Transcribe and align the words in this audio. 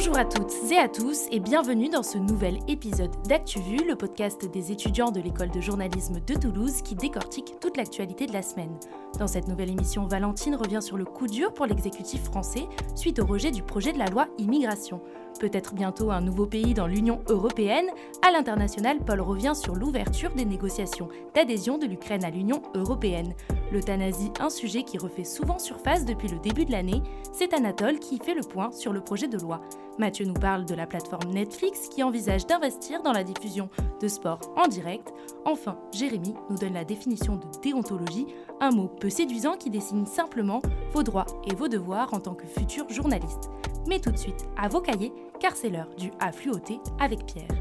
Bonjour 0.00 0.16
à 0.16 0.24
toutes 0.24 0.54
et 0.72 0.78
à 0.78 0.88
tous 0.88 1.26
et 1.30 1.40
bienvenue 1.40 1.90
dans 1.90 2.02
ce 2.02 2.16
nouvel 2.16 2.60
épisode 2.68 3.10
d'ActuVu, 3.28 3.86
le 3.86 3.96
podcast 3.96 4.50
des 4.50 4.72
étudiants 4.72 5.10
de 5.10 5.20
l'école 5.20 5.50
de 5.50 5.60
journalisme 5.60 6.20
de 6.26 6.32
Toulouse 6.32 6.80
qui 6.80 6.94
décortique 6.94 7.56
toute 7.60 7.76
l'actualité 7.76 8.24
de 8.24 8.32
la 8.32 8.40
semaine. 8.40 8.74
Dans 9.18 9.26
cette 9.26 9.46
nouvelle 9.46 9.68
émission, 9.68 10.06
Valentine 10.06 10.54
revient 10.54 10.80
sur 10.80 10.96
le 10.96 11.04
coup 11.04 11.26
dur 11.26 11.52
pour 11.52 11.66
l'exécutif 11.66 12.22
français 12.22 12.66
suite 12.94 13.18
au 13.18 13.26
rejet 13.26 13.50
du 13.50 13.62
projet 13.62 13.92
de 13.92 13.98
la 13.98 14.06
loi 14.06 14.28
immigration. 14.38 15.02
Peut-être 15.38 15.74
bientôt 15.74 16.10
un 16.10 16.22
nouveau 16.22 16.46
pays 16.46 16.72
dans 16.72 16.86
l'Union 16.86 17.20
européenne, 17.28 17.90
à 18.26 18.30
l'international, 18.30 19.00
Paul 19.06 19.20
revient 19.20 19.52
sur 19.54 19.74
l'ouverture 19.74 20.30
des 20.30 20.46
négociations 20.46 21.10
d'adhésion 21.34 21.76
de 21.76 21.84
l'Ukraine 21.84 22.24
à 22.24 22.30
l'Union 22.30 22.62
européenne. 22.74 23.34
L'euthanasie, 23.72 24.32
un 24.40 24.50
sujet 24.50 24.82
qui 24.82 24.98
refait 24.98 25.24
souvent 25.24 25.58
surface 25.58 26.04
depuis 26.04 26.28
le 26.28 26.38
début 26.38 26.64
de 26.64 26.72
l'année, 26.72 27.02
c'est 27.32 27.54
Anatole 27.54 28.00
qui 28.00 28.18
fait 28.18 28.34
le 28.34 28.42
point 28.42 28.72
sur 28.72 28.92
le 28.92 29.00
projet 29.00 29.28
de 29.28 29.38
loi. 29.38 29.60
Mathieu 29.98 30.24
nous 30.24 30.34
parle 30.34 30.64
de 30.64 30.74
la 30.74 30.86
plateforme 30.86 31.30
Netflix 31.32 31.88
qui 31.88 32.02
envisage 32.02 32.46
d'investir 32.46 33.02
dans 33.02 33.12
la 33.12 33.22
diffusion 33.22 33.68
de 34.00 34.08
sport 34.08 34.40
en 34.56 34.66
direct. 34.66 35.12
Enfin, 35.44 35.78
Jérémy 35.92 36.34
nous 36.48 36.58
donne 36.58 36.74
la 36.74 36.84
définition 36.84 37.36
de 37.36 37.46
déontologie, 37.62 38.26
un 38.60 38.70
mot 38.70 38.88
peu 38.88 39.08
séduisant 39.08 39.56
qui 39.56 39.70
dessine 39.70 40.06
simplement 40.06 40.62
vos 40.92 41.04
droits 41.04 41.26
et 41.44 41.54
vos 41.54 41.68
devoirs 41.68 42.12
en 42.12 42.20
tant 42.20 42.34
que 42.34 42.46
futur 42.46 42.88
journaliste. 42.88 43.50
Mais 43.86 44.00
tout 44.00 44.10
de 44.10 44.18
suite 44.18 44.48
à 44.56 44.68
vos 44.68 44.80
cahiers, 44.80 45.12
car 45.38 45.54
c'est 45.54 45.70
l'heure 45.70 45.94
du 45.96 46.10
A 46.18 46.32
fluoté 46.32 46.80
avec 46.98 47.24
Pierre. 47.24 47.59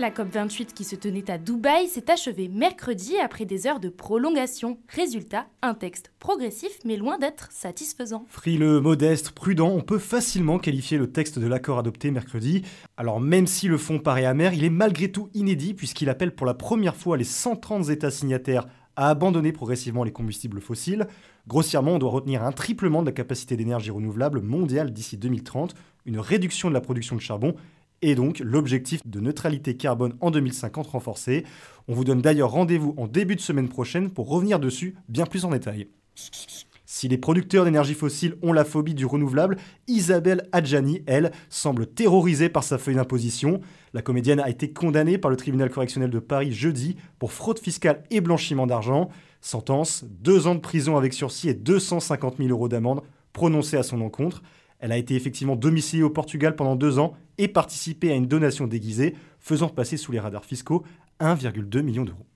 La 0.00 0.10
COP28 0.10 0.74
qui 0.74 0.84
se 0.84 0.94
tenait 0.94 1.28
à 1.28 1.38
Dubaï 1.38 1.88
s'est 1.88 2.08
achevée 2.08 2.46
mercredi 2.46 3.18
après 3.18 3.44
des 3.44 3.66
heures 3.66 3.80
de 3.80 3.88
prolongation. 3.88 4.78
Résultat, 4.88 5.46
un 5.60 5.74
texte 5.74 6.12
progressif 6.20 6.70
mais 6.84 6.96
loin 6.96 7.18
d'être 7.18 7.50
satisfaisant. 7.50 8.24
Frileux, 8.28 8.80
modeste, 8.80 9.32
prudent, 9.32 9.70
on 9.70 9.80
peut 9.80 9.98
facilement 9.98 10.60
qualifier 10.60 10.98
le 10.98 11.10
texte 11.10 11.40
de 11.40 11.48
l'accord 11.48 11.80
adopté 11.80 12.12
mercredi. 12.12 12.62
Alors 12.96 13.18
même 13.18 13.48
si 13.48 13.66
le 13.66 13.76
fond 13.76 13.98
paraît 13.98 14.24
amer, 14.24 14.54
il 14.54 14.62
est 14.62 14.70
malgré 14.70 15.10
tout 15.10 15.30
inédit 15.34 15.74
puisqu'il 15.74 16.10
appelle 16.10 16.32
pour 16.32 16.46
la 16.46 16.54
première 16.54 16.94
fois 16.94 17.16
les 17.16 17.24
130 17.24 17.88
États 17.88 18.12
signataires 18.12 18.68
à 18.94 19.10
abandonner 19.10 19.50
progressivement 19.50 20.04
les 20.04 20.12
combustibles 20.12 20.60
fossiles. 20.60 21.08
Grossièrement, 21.48 21.94
on 21.94 21.98
doit 21.98 22.10
retenir 22.10 22.44
un 22.44 22.52
triplement 22.52 23.00
de 23.00 23.06
la 23.06 23.12
capacité 23.12 23.56
d'énergie 23.56 23.90
renouvelable 23.90 24.42
mondiale 24.42 24.92
d'ici 24.92 25.16
2030, 25.16 25.74
une 26.06 26.20
réduction 26.20 26.68
de 26.68 26.74
la 26.74 26.80
production 26.80 27.16
de 27.16 27.20
charbon 27.20 27.56
et 28.02 28.14
donc 28.14 28.40
l'objectif 28.40 29.00
de 29.06 29.20
neutralité 29.20 29.76
carbone 29.76 30.14
en 30.20 30.30
2050 30.30 30.86
renforcé. 30.88 31.44
On 31.88 31.94
vous 31.94 32.04
donne 32.04 32.20
d'ailleurs 32.20 32.50
rendez-vous 32.50 32.94
en 32.96 33.06
début 33.06 33.36
de 33.36 33.40
semaine 33.40 33.68
prochaine 33.68 34.10
pour 34.10 34.28
revenir 34.28 34.60
dessus 34.60 34.96
bien 35.08 35.26
plus 35.26 35.44
en 35.44 35.50
détail. 35.50 35.88
Si 36.90 37.06
les 37.06 37.18
producteurs 37.18 37.66
d'énergie 37.66 37.92
fossile 37.92 38.36
ont 38.42 38.54
la 38.54 38.64
phobie 38.64 38.94
du 38.94 39.04
renouvelable, 39.04 39.58
Isabelle 39.88 40.48
Adjani, 40.52 41.02
elle, 41.06 41.32
semble 41.50 41.86
terrorisée 41.86 42.48
par 42.48 42.64
sa 42.64 42.78
feuille 42.78 42.94
d'imposition. 42.94 43.60
La 43.92 44.00
comédienne 44.00 44.40
a 44.40 44.48
été 44.48 44.72
condamnée 44.72 45.18
par 45.18 45.30
le 45.30 45.36
tribunal 45.36 45.68
correctionnel 45.68 46.08
de 46.08 46.18
Paris 46.18 46.50
jeudi 46.50 46.96
pour 47.18 47.32
fraude 47.32 47.58
fiscale 47.58 48.04
et 48.10 48.22
blanchiment 48.22 48.66
d'argent. 48.66 49.10
Sentence, 49.42 50.04
deux 50.08 50.46
ans 50.46 50.54
de 50.54 50.60
prison 50.60 50.96
avec 50.96 51.12
sursis 51.12 51.50
et 51.50 51.54
250 51.54 52.38
000 52.38 52.48
euros 52.48 52.68
d'amende 52.68 53.02
prononcés 53.34 53.76
à 53.76 53.82
son 53.82 54.00
encontre. 54.00 54.42
Elle 54.78 54.92
a 54.92 54.96
été 54.96 55.14
effectivement 55.14 55.56
domiciliée 55.56 56.02
au 56.02 56.10
Portugal 56.10 56.54
pendant 56.56 56.76
deux 56.76 56.98
ans 56.98 57.14
et 57.36 57.48
participé 57.48 58.12
à 58.12 58.14
une 58.14 58.26
donation 58.26 58.66
déguisée, 58.66 59.14
faisant 59.40 59.68
passer 59.68 59.96
sous 59.96 60.12
les 60.12 60.20
radars 60.20 60.44
fiscaux 60.44 60.84
1,2 61.20 61.82
million 61.82 62.04
d'euros. 62.04 62.26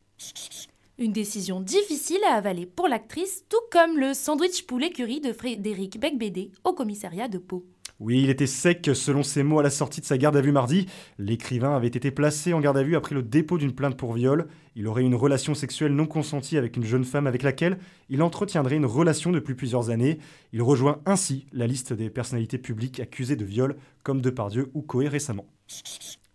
Une 0.99 1.13
décision 1.13 1.61
difficile 1.61 2.21
à 2.31 2.35
avaler 2.35 2.67
pour 2.67 2.87
l'actrice, 2.87 3.45
tout 3.49 3.57
comme 3.71 3.99
le 3.99 4.15
sandwich 4.15 4.67
poulet 4.67 4.91
curry 4.91 5.21
de 5.21 5.33
Frédéric 5.33 5.99
Becbédé 5.99 6.51
au 6.65 6.73
commissariat 6.73 7.29
de 7.29 7.39
Pau. 7.39 7.65
Oui, 7.99 8.23
il 8.23 8.31
était 8.31 8.47
sec 8.47 8.91
selon 8.95 9.23
ses 9.23 9.43
mots 9.43 9.61
à 9.61 9.63
la 9.63 9.71
sortie 9.71 10.01
de 10.01 10.07
sa 10.07 10.19
garde 10.19 10.37
à 10.37 10.41
vue 10.41 10.53
mardi. 10.53 10.87
L'écrivain 11.19 11.75
avait 11.77 11.87
été 11.87 12.11
placé 12.11 12.53
en 12.53 12.61
garde 12.61 12.77
à 12.77 12.83
vue 12.83 12.97
après 12.97 13.15
le 13.15 13.23
dépôt 13.23 13.59
d'une 13.59 13.75
plainte 13.75 13.97
pour 13.97 14.13
viol. 14.13 14.49
Il 14.75 14.87
aurait 14.87 15.03
une 15.03 15.15
relation 15.15 15.55
sexuelle 15.55 15.95
non 15.95 16.07
consentie 16.07 16.57
avec 16.57 16.77
une 16.77 16.85
jeune 16.85 17.05
femme 17.05 17.27
avec 17.27 17.43
laquelle 17.43 17.79
il 18.09 18.23
entretiendrait 18.23 18.77
une 18.77 18.87
relation 18.87 19.31
depuis 19.31 19.55
plusieurs 19.55 19.91
années. 19.91 20.19
Il 20.53 20.63
rejoint 20.63 21.01
ainsi 21.05 21.47
la 21.53 21.67
liste 21.67 21.93
des 21.93 22.11
personnalités 22.11 22.59
publiques 22.59 23.01
accusées 23.01 23.37
de 23.37 23.45
viol, 23.45 23.77
comme 24.03 24.23
Depardieu 24.23 24.71
ou 24.75 24.83
Coé 24.83 25.09
récemment. 25.09 25.47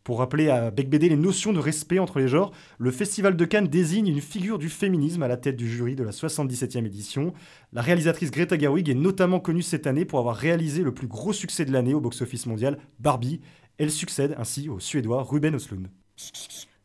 Pour 0.08 0.20
rappeler 0.20 0.48
à 0.48 0.72
Becbédé 0.72 1.10
les 1.10 1.18
notions 1.18 1.52
de 1.52 1.60
respect 1.60 2.00
entre 2.00 2.20
les 2.20 2.30
genres, 2.30 2.54
le 2.78 2.92
Festival 2.92 3.36
de 3.36 3.44
Cannes 3.44 3.68
désigne 3.68 4.08
une 4.08 4.22
figure 4.22 4.58
du 4.58 4.70
féminisme 4.70 5.22
à 5.22 5.28
la 5.28 5.36
tête 5.36 5.58
du 5.58 5.70
jury 5.70 5.98
de 5.98 6.04
la 6.04 6.12
77e 6.12 6.86
édition. 6.86 7.34
La 7.74 7.82
réalisatrice 7.82 8.32
Greta 8.32 8.58
Gerwig 8.58 8.88
est 8.88 8.94
notamment 8.94 9.42
connue 9.42 9.64
cette 9.64 9.86
année 9.86 10.06
pour 10.06 10.20
avoir 10.20 10.38
réalisé 10.38 10.82
le 10.82 10.94
plus 10.94 11.08
gros 11.08 11.34
succès 11.34 11.66
de 11.66 11.74
l'année 11.74 11.94
au 11.94 12.00
box-office 12.00 12.46
mondial, 12.46 12.78
Barbie. 13.00 13.42
Elle 13.78 13.92
succède 13.92 14.34
ainsi 14.38 14.70
au 14.70 14.80
Suédois 14.80 15.24
Ruben 15.24 15.56
Östlund. 15.56 15.90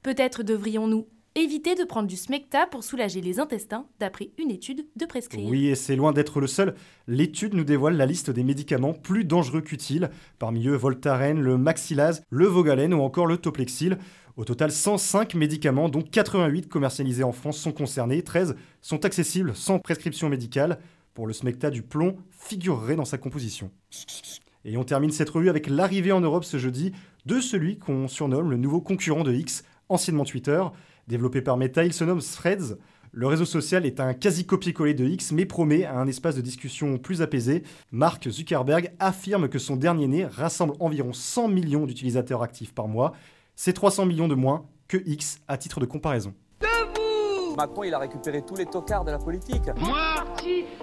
Peut-être 0.02 0.42
devrions-nous 0.42 1.06
Éviter 1.34 1.74
de 1.74 1.84
prendre 1.84 2.08
du 2.08 2.16
smecta 2.16 2.66
pour 2.66 2.84
soulager 2.84 3.22
les 3.22 3.40
intestins, 3.40 3.86
d'après 3.98 4.32
une 4.36 4.50
étude 4.50 4.84
de 4.96 5.06
prescrire. 5.06 5.48
Oui, 5.48 5.68
et 5.68 5.74
c'est 5.74 5.96
loin 5.96 6.12
d'être 6.12 6.40
le 6.40 6.46
seul. 6.46 6.74
L'étude 7.06 7.54
nous 7.54 7.64
dévoile 7.64 7.96
la 7.96 8.04
liste 8.04 8.30
des 8.30 8.44
médicaments 8.44 8.92
plus 8.92 9.24
dangereux 9.24 9.62
qu'utiles. 9.62 10.10
Parmi 10.38 10.66
eux, 10.68 10.76
Voltaren, 10.76 11.40
le 11.40 11.56
Maxilase, 11.56 12.22
le 12.28 12.44
Vogalène 12.44 12.92
ou 12.92 13.00
encore 13.00 13.24
le 13.24 13.38
Toplexil. 13.38 13.96
Au 14.36 14.44
total, 14.44 14.70
105 14.70 15.34
médicaments, 15.34 15.88
dont 15.88 16.02
88 16.02 16.68
commercialisés 16.68 17.24
en 17.24 17.32
France, 17.32 17.56
sont 17.56 17.72
concernés. 17.72 18.20
13 18.20 18.54
sont 18.82 19.06
accessibles 19.06 19.56
sans 19.56 19.78
prescription 19.78 20.28
médicale. 20.28 20.80
Pour 21.14 21.26
le 21.26 21.32
smecta, 21.32 21.70
du 21.70 21.82
plomb 21.82 22.16
figurerait 22.30 22.96
dans 22.96 23.06
sa 23.06 23.16
composition. 23.16 23.70
Et 24.66 24.76
on 24.76 24.84
termine 24.84 25.10
cette 25.10 25.30
revue 25.30 25.48
avec 25.48 25.66
l'arrivée 25.66 26.12
en 26.12 26.20
Europe 26.20 26.44
ce 26.44 26.58
jeudi 26.58 26.92
de 27.24 27.40
celui 27.40 27.78
qu'on 27.78 28.06
surnomme 28.06 28.50
le 28.50 28.58
nouveau 28.58 28.82
concurrent 28.82 29.24
de 29.24 29.32
X, 29.32 29.64
anciennement 29.88 30.24
Twitter. 30.24 30.62
Développé 31.12 31.42
par 31.42 31.58
Meta, 31.58 31.84
il 31.84 31.92
se 31.92 32.04
nomme 32.04 32.22
Threads. 32.22 32.78
Le 33.10 33.26
réseau 33.26 33.44
social 33.44 33.84
est 33.84 34.00
un 34.00 34.14
quasi 34.14 34.46
copier-coller 34.46 34.94
de 34.94 35.04
X, 35.04 35.32
mais 35.32 35.44
promet 35.44 35.84
un 35.84 36.06
espace 36.06 36.36
de 36.36 36.40
discussion 36.40 36.96
plus 36.96 37.20
apaisé. 37.20 37.64
Mark 37.90 38.26
Zuckerberg 38.30 38.94
affirme 38.98 39.50
que 39.50 39.58
son 39.58 39.76
dernier 39.76 40.08
né 40.08 40.24
rassemble 40.24 40.72
environ 40.80 41.12
100 41.12 41.48
millions 41.48 41.84
d'utilisateurs 41.84 42.42
actifs 42.42 42.72
par 42.72 42.88
mois. 42.88 43.12
C'est 43.56 43.74
300 43.74 44.06
millions 44.06 44.26
de 44.26 44.34
moins 44.34 44.64
que 44.88 44.96
X 45.04 45.40
à 45.48 45.58
titre 45.58 45.80
de 45.80 45.84
comparaison. 45.84 46.32
Debout 46.62 47.56
Macron, 47.56 47.84
il 47.84 47.92
a 47.92 47.98
récupéré 47.98 48.40
tous 48.40 48.54
les 48.54 48.64
tocards 48.64 49.04
de 49.04 49.10
la 49.10 49.18
politique. 49.18 49.68
Moi? 49.80 50.24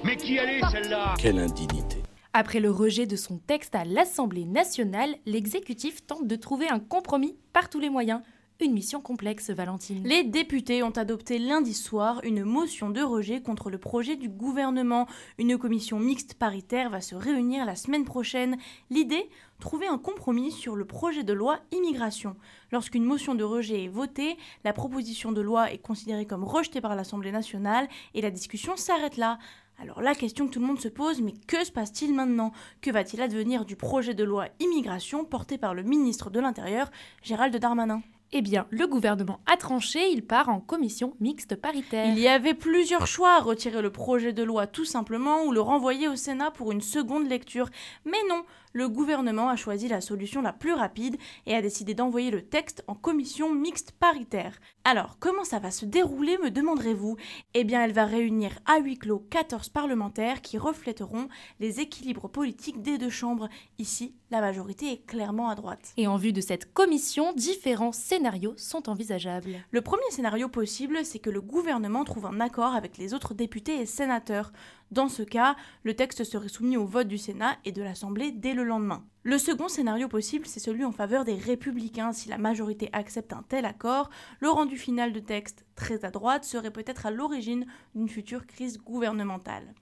Mais 0.04 0.16
qui 0.16 0.38
allait 0.38 0.62
celle-là? 0.72 1.16
Quelle 1.18 1.40
indignité 1.40 2.04
après 2.32 2.60
le 2.60 2.70
rejet 2.70 3.08
de 3.08 3.16
son 3.16 3.40
texte 3.40 3.74
à 3.74 3.86
l'Assemblée 3.86 4.46
nationale, 4.46 5.16
l'exécutif 5.26 6.06
tente 6.06 6.28
de 6.28 6.36
trouver 6.36 6.70
un 6.70 6.78
compromis 6.78 7.36
par 7.54 7.70
tous 7.70 7.80
les 7.80 7.90
moyens 7.90 8.22
une 8.62 8.74
mission 8.74 9.00
complexe, 9.00 9.50
Valentine. 9.52 10.04
Les 10.06 10.24
députés 10.24 10.84
ont 10.84 10.90
adopté 10.92 11.40
lundi 11.40 11.74
soir 11.74 12.20
une 12.24 12.44
motion 12.44 12.90
de 12.90 13.02
rejet 13.02 13.42
contre 13.42 13.70
le 13.70 13.78
projet 13.78 14.18
du 14.18 14.28
gouvernement. 14.28 15.08
Une 15.38 15.58
commission 15.58 16.00
mixte 16.00 16.34
paritaire 16.34 16.90
va 16.90 17.00
se 17.00 17.16
réunir 17.16 17.66
la 17.66 17.76
semaine 17.76 18.06
prochaine. 18.06 18.58
L'idée 18.90 19.30
Trouver 19.60 19.88
un 19.88 19.98
compromis 19.98 20.52
sur 20.52 20.78
le 20.78 20.86
projet 20.86 21.26
de 21.26 21.34
loi 21.34 21.60
immigration. 21.74 22.38
Lorsqu'une 22.72 23.04
motion 23.04 23.36
de 23.36 23.44
rejet 23.44 23.84
est 23.84 23.90
votée, 23.90 24.38
la 24.64 24.72
proposition 24.72 25.34
de 25.34 25.42
loi 25.42 25.74
est 25.74 25.80
considérée 25.80 26.26
comme 26.26 26.46
rejetée 26.46 26.80
par 26.80 26.96
l'Assemblée 26.96 27.34
nationale 27.34 27.90
et 28.14 28.22
la 28.22 28.32
discussion 28.32 28.78
s'arrête 28.78 29.18
là. 29.18 29.38
Alors 29.78 30.02
la 30.02 30.16
question 30.16 30.48
que 30.48 30.54
tout 30.54 30.62
le 30.62 30.66
monde 30.66 30.80
se 30.80 30.88
pose, 30.88 31.22
mais 31.22 31.34
que 31.46 31.66
se 31.66 31.74
passe-t-il 31.74 32.14
maintenant? 32.14 32.54
Que 32.80 32.90
va-t-il 32.90 33.22
advenir 33.22 33.66
du 33.66 33.76
projet 33.76 34.14
de 34.14 34.24
loi 34.24 34.48
immigration 34.62 35.26
porté 35.26 35.58
par 35.58 35.74
le 35.74 35.84
ministre 35.84 36.30
de 36.30 36.40
l'Intérieur, 36.40 36.90
Gérald 37.22 37.54
Darmanin? 37.58 38.02
Eh 38.32 38.42
bien, 38.42 38.68
le 38.70 38.86
gouvernement 38.88 39.40
a 39.52 39.58
tranché, 39.58 40.10
il 40.12 40.24
part 40.24 40.50
en 40.50 40.60
commission 40.60 41.16
mixte 41.20 41.56
paritaire. 41.56 42.06
Il 42.06 42.20
y 42.20 42.28
avait 42.28 42.54
plusieurs 42.54 43.08
choix, 43.08 43.40
retirer 43.40 43.82
le 43.82 43.92
projet 43.92 44.34
de 44.34 44.44
loi 44.44 44.68
tout 44.68 44.86
simplement 44.86 45.44
ou 45.46 45.52
le 45.52 45.62
renvoyer 45.62 46.08
au 46.08 46.16
Sénat 46.16 46.52
pour 46.52 46.72
une 46.72 46.82
seconde 46.82 47.28
lecture. 47.28 47.70
Mais 48.06 48.20
non, 48.30 48.44
le 48.74 48.88
gouvernement 48.88 49.50
a 49.50 49.56
choisi 49.56 49.88
la 49.88 50.02
solution 50.02 50.42
la 50.42 50.54
plus 50.54 50.74
rapide 50.74 51.18
et 51.46 51.56
a 51.56 51.62
décidé 51.62 51.94
d'envoyer 51.94 52.32
le 52.32 52.42
texte 52.42 52.84
en 52.88 52.96
commission 52.96 53.54
mixte 53.54 53.92
paritaire. 53.92 54.60
Alors, 54.84 55.18
comment 55.20 55.44
ça 55.44 55.60
va 55.60 55.72
se 55.72 55.86
dérouler, 55.86 56.38
me 56.38 56.52
demanderez-vous? 56.52 57.18
Eh 57.54 57.64
bien, 57.64 57.84
elle 57.84 57.94
va 57.94 58.06
réunir 58.06 58.60
à 58.66 58.80
huis 58.80 58.98
clos 58.98 59.26
14 59.30 59.70
parlementaires 59.70 60.42
qui 60.42 60.58
reflèteront 60.58 61.28
les 61.60 61.80
équilibres 61.80 62.30
politiques 62.30 62.82
des 62.82 62.98
deux 62.98 63.10
chambres. 63.10 63.50
Ici, 63.78 64.16
la 64.32 64.42
majorité 64.42 64.92
est 64.92 65.06
clairement 65.06 65.50
à 65.50 65.56
droite. 65.56 65.94
Et 65.98 66.08
en 66.08 66.18
vue 66.18 66.34
de 66.34 66.42
cette 66.42 66.74
commission, 66.74 67.34
différents 67.34 67.92
scénarios 67.92 68.54
sont 68.58 68.90
envisageables. 68.90 69.64
Le 69.72 69.82
premier 69.82 70.10
scénario 70.12 70.50
possible, 70.50 71.04
c'est 71.04 71.20
que 71.20 71.30
le 71.30 71.42
gouvernement 71.42 72.04
trouve 72.04 72.28
un 72.28 72.40
accord 72.40 72.76
avec 72.76 72.98
les 72.98 73.14
autres 73.14 73.34
députés 73.34 73.80
et 73.80 73.86
sénateurs. 73.86 74.52
Dans 74.92 75.08
ce 75.08 75.22
cas, 75.22 75.56
le 75.84 75.96
texte 75.96 76.24
serait 76.24 76.50
soumis 76.50 76.76
au 76.76 76.86
vote 76.86 77.08
du 77.08 77.20
Sénat 77.20 77.58
et 77.64 77.72
de 77.72 77.84
l'Assemblée 77.84 78.32
dès 78.32 78.56
le 78.56 78.64
lendemain. 78.64 79.06
Le 79.22 79.38
second 79.38 79.68
scénario 79.68 80.08
possible, 80.08 80.48
c'est 80.48 80.60
celui 80.60 80.84
en 80.84 80.92
faveur 80.92 81.26
des 81.26 81.36
républicains. 81.36 82.12
Si 82.12 82.28
la 82.28 82.40
majorité 82.40 82.90
accepte 82.92 83.32
un 83.34 83.44
tel 83.48 83.66
accord, 83.66 84.10
le 84.40 84.50
rendu 84.50 84.78
final 84.78 85.14
de 85.14 85.20
texte, 85.20 85.64
très 85.76 86.06
à 86.06 86.10
droite, 86.10 86.44
serait 86.44 86.72
peut-être 86.72 87.06
à 87.06 87.12
l'origine 87.12 87.68
d'une 87.94 88.10
future 88.10 88.48
crise 88.48 88.80
gouvernementale. 88.80 89.76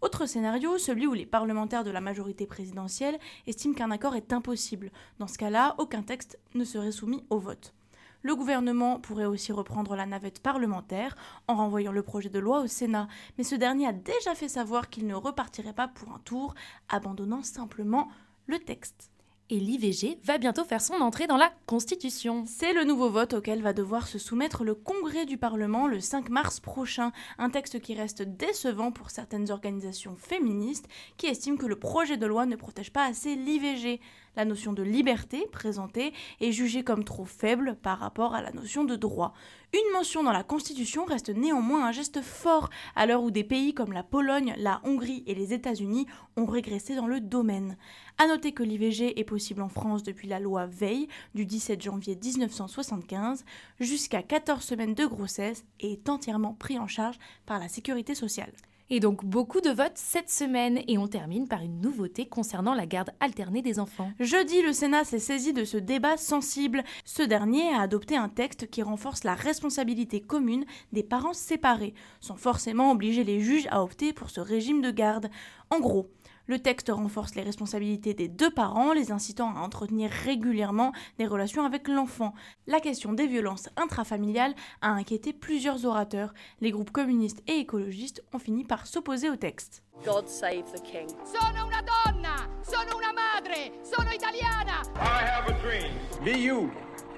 Autre 0.00 0.24
scénario, 0.24 0.78
celui 0.78 1.06
où 1.06 1.12
les 1.12 1.26
parlementaires 1.26 1.84
de 1.84 1.90
la 1.90 2.00
majorité 2.00 2.46
présidentielle 2.46 3.18
estiment 3.46 3.74
qu'un 3.74 3.90
accord 3.90 4.16
est 4.16 4.32
impossible. 4.32 4.90
Dans 5.18 5.26
ce 5.26 5.36
cas-là, 5.36 5.74
aucun 5.76 6.02
texte 6.02 6.38
ne 6.54 6.64
serait 6.64 6.92
soumis 6.92 7.24
au 7.28 7.38
vote. 7.38 7.74
Le 8.24 8.34
gouvernement 8.34 9.00
pourrait 9.00 9.26
aussi 9.26 9.52
reprendre 9.52 9.94
la 9.96 10.06
navette 10.06 10.40
parlementaire 10.40 11.14
en 11.46 11.56
renvoyant 11.56 11.92
le 11.92 12.02
projet 12.02 12.30
de 12.30 12.38
loi 12.38 12.60
au 12.60 12.66
Sénat, 12.66 13.06
mais 13.36 13.44
ce 13.44 13.54
dernier 13.54 13.86
a 13.86 13.92
déjà 13.92 14.34
fait 14.34 14.48
savoir 14.48 14.88
qu'il 14.88 15.06
ne 15.06 15.14
repartirait 15.14 15.74
pas 15.74 15.88
pour 15.88 16.10
un 16.10 16.20
tour, 16.20 16.54
abandonnant 16.88 17.42
simplement 17.42 18.08
le 18.46 18.58
texte. 18.58 19.10
Et 19.50 19.60
l'IVG 19.60 20.20
va 20.24 20.38
bientôt 20.38 20.64
faire 20.64 20.80
son 20.80 20.94
entrée 20.94 21.26
dans 21.26 21.36
la 21.36 21.52
Constitution. 21.66 22.44
C'est 22.46 22.72
le 22.72 22.84
nouveau 22.84 23.10
vote 23.10 23.34
auquel 23.34 23.60
va 23.60 23.74
devoir 23.74 24.08
se 24.08 24.18
soumettre 24.18 24.64
le 24.64 24.74
Congrès 24.74 25.26
du 25.26 25.36
Parlement 25.36 25.86
le 25.86 26.00
5 26.00 26.30
mars 26.30 26.60
prochain, 26.60 27.12
un 27.36 27.50
texte 27.50 27.78
qui 27.78 27.94
reste 27.94 28.22
décevant 28.22 28.90
pour 28.90 29.10
certaines 29.10 29.50
organisations 29.50 30.16
féministes 30.16 30.88
qui 31.18 31.26
estiment 31.26 31.58
que 31.58 31.66
le 31.66 31.78
projet 31.78 32.16
de 32.16 32.24
loi 32.24 32.46
ne 32.46 32.56
protège 32.56 32.90
pas 32.90 33.04
assez 33.04 33.34
l'IVG. 33.34 34.00
La 34.36 34.44
notion 34.44 34.72
de 34.72 34.82
liberté 34.82 35.46
présentée 35.52 36.12
est 36.40 36.50
jugée 36.50 36.82
comme 36.82 37.04
trop 37.04 37.24
faible 37.24 37.76
par 37.80 37.98
rapport 37.98 38.34
à 38.34 38.42
la 38.42 38.50
notion 38.50 38.84
de 38.84 38.96
droit. 38.96 39.32
Une 39.72 39.92
mention 39.92 40.24
dans 40.24 40.32
la 40.32 40.42
Constitution 40.42 41.04
reste 41.04 41.30
néanmoins 41.30 41.86
un 41.86 41.92
geste 41.92 42.20
fort 42.20 42.68
à 42.96 43.06
l'heure 43.06 43.22
où 43.22 43.30
des 43.30 43.44
pays 43.44 43.74
comme 43.74 43.92
la 43.92 44.02
Pologne, 44.02 44.54
la 44.56 44.80
Hongrie 44.84 45.22
et 45.26 45.34
les 45.34 45.52
États-Unis 45.52 46.06
ont 46.36 46.46
régressé 46.46 46.96
dans 46.96 47.06
le 47.06 47.20
domaine. 47.20 47.76
A 48.18 48.26
noter 48.26 48.52
que 48.52 48.64
l'IVG 48.64 49.18
est 49.18 49.24
possible 49.24 49.62
en 49.62 49.68
France 49.68 50.02
depuis 50.02 50.28
la 50.28 50.40
loi 50.40 50.66
Veil 50.66 51.08
du 51.34 51.46
17 51.46 51.80
janvier 51.82 52.16
1975 52.16 53.44
jusqu'à 53.78 54.22
14 54.22 54.62
semaines 54.62 54.94
de 54.94 55.06
grossesse 55.06 55.64
et 55.78 55.92
est 55.92 56.08
entièrement 56.08 56.54
pris 56.54 56.78
en 56.78 56.88
charge 56.88 57.18
par 57.46 57.60
la 57.60 57.68
sécurité 57.68 58.14
sociale. 58.14 58.52
Et 58.90 59.00
donc 59.00 59.24
beaucoup 59.24 59.62
de 59.62 59.70
votes 59.70 59.96
cette 59.96 60.28
semaine 60.28 60.80
et 60.86 60.98
on 60.98 61.08
termine 61.08 61.48
par 61.48 61.62
une 61.62 61.80
nouveauté 61.80 62.26
concernant 62.26 62.74
la 62.74 62.84
garde 62.84 63.10
alternée 63.18 63.62
des 63.62 63.78
enfants. 63.78 64.10
Jeudi, 64.20 64.60
le 64.60 64.74
Sénat 64.74 65.04
s'est 65.04 65.18
saisi 65.18 65.54
de 65.54 65.64
ce 65.64 65.78
débat 65.78 66.18
sensible. 66.18 66.84
Ce 67.06 67.22
dernier 67.22 67.72
a 67.72 67.80
adopté 67.80 68.16
un 68.16 68.28
texte 68.28 68.68
qui 68.68 68.82
renforce 68.82 69.24
la 69.24 69.34
responsabilité 69.34 70.20
commune 70.20 70.66
des 70.92 71.02
parents 71.02 71.32
séparés, 71.32 71.94
sans 72.20 72.36
forcément 72.36 72.90
obliger 72.90 73.24
les 73.24 73.40
juges 73.40 73.68
à 73.70 73.82
opter 73.82 74.12
pour 74.12 74.28
ce 74.28 74.40
régime 74.40 74.82
de 74.82 74.90
garde. 74.90 75.30
En 75.70 75.80
gros, 75.80 76.10
le 76.46 76.58
texte 76.58 76.90
renforce 76.90 77.34
les 77.34 77.42
responsabilités 77.42 78.14
des 78.14 78.28
deux 78.28 78.50
parents, 78.50 78.92
les 78.92 79.12
incitant 79.12 79.54
à 79.56 79.60
entretenir 79.60 80.10
régulièrement 80.10 80.92
des 81.18 81.26
relations 81.26 81.64
avec 81.64 81.88
l'enfant. 81.88 82.34
La 82.66 82.80
question 82.80 83.12
des 83.12 83.26
violences 83.26 83.68
intrafamiliales 83.76 84.54
a 84.80 84.90
inquiété 84.90 85.32
plusieurs 85.32 85.84
orateurs. 85.84 86.34
Les 86.60 86.70
groupes 86.70 86.90
communistes 86.90 87.42
et 87.46 87.58
écologistes 87.58 88.22
ont 88.32 88.38
fini 88.38 88.64
par 88.64 88.86
s'opposer 88.86 89.30
au 89.30 89.36
texte. 89.36 89.82
God 90.04 90.28
save 90.28 90.64
the 90.72 90.82
king. 90.82 91.08
Sono 91.24 91.66
una 91.66 91.80
donna, 91.80 92.48
sono 92.62 92.96
una 92.96 93.12
madre, 93.12 93.72
sono 93.82 94.10
italiana. 94.12 94.82
I 94.96 95.24
have 95.24 95.48
a 95.48 95.58
dream. 95.62 95.92
Be 96.24 96.38
you. 96.38 96.70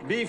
Be, 0.07 0.29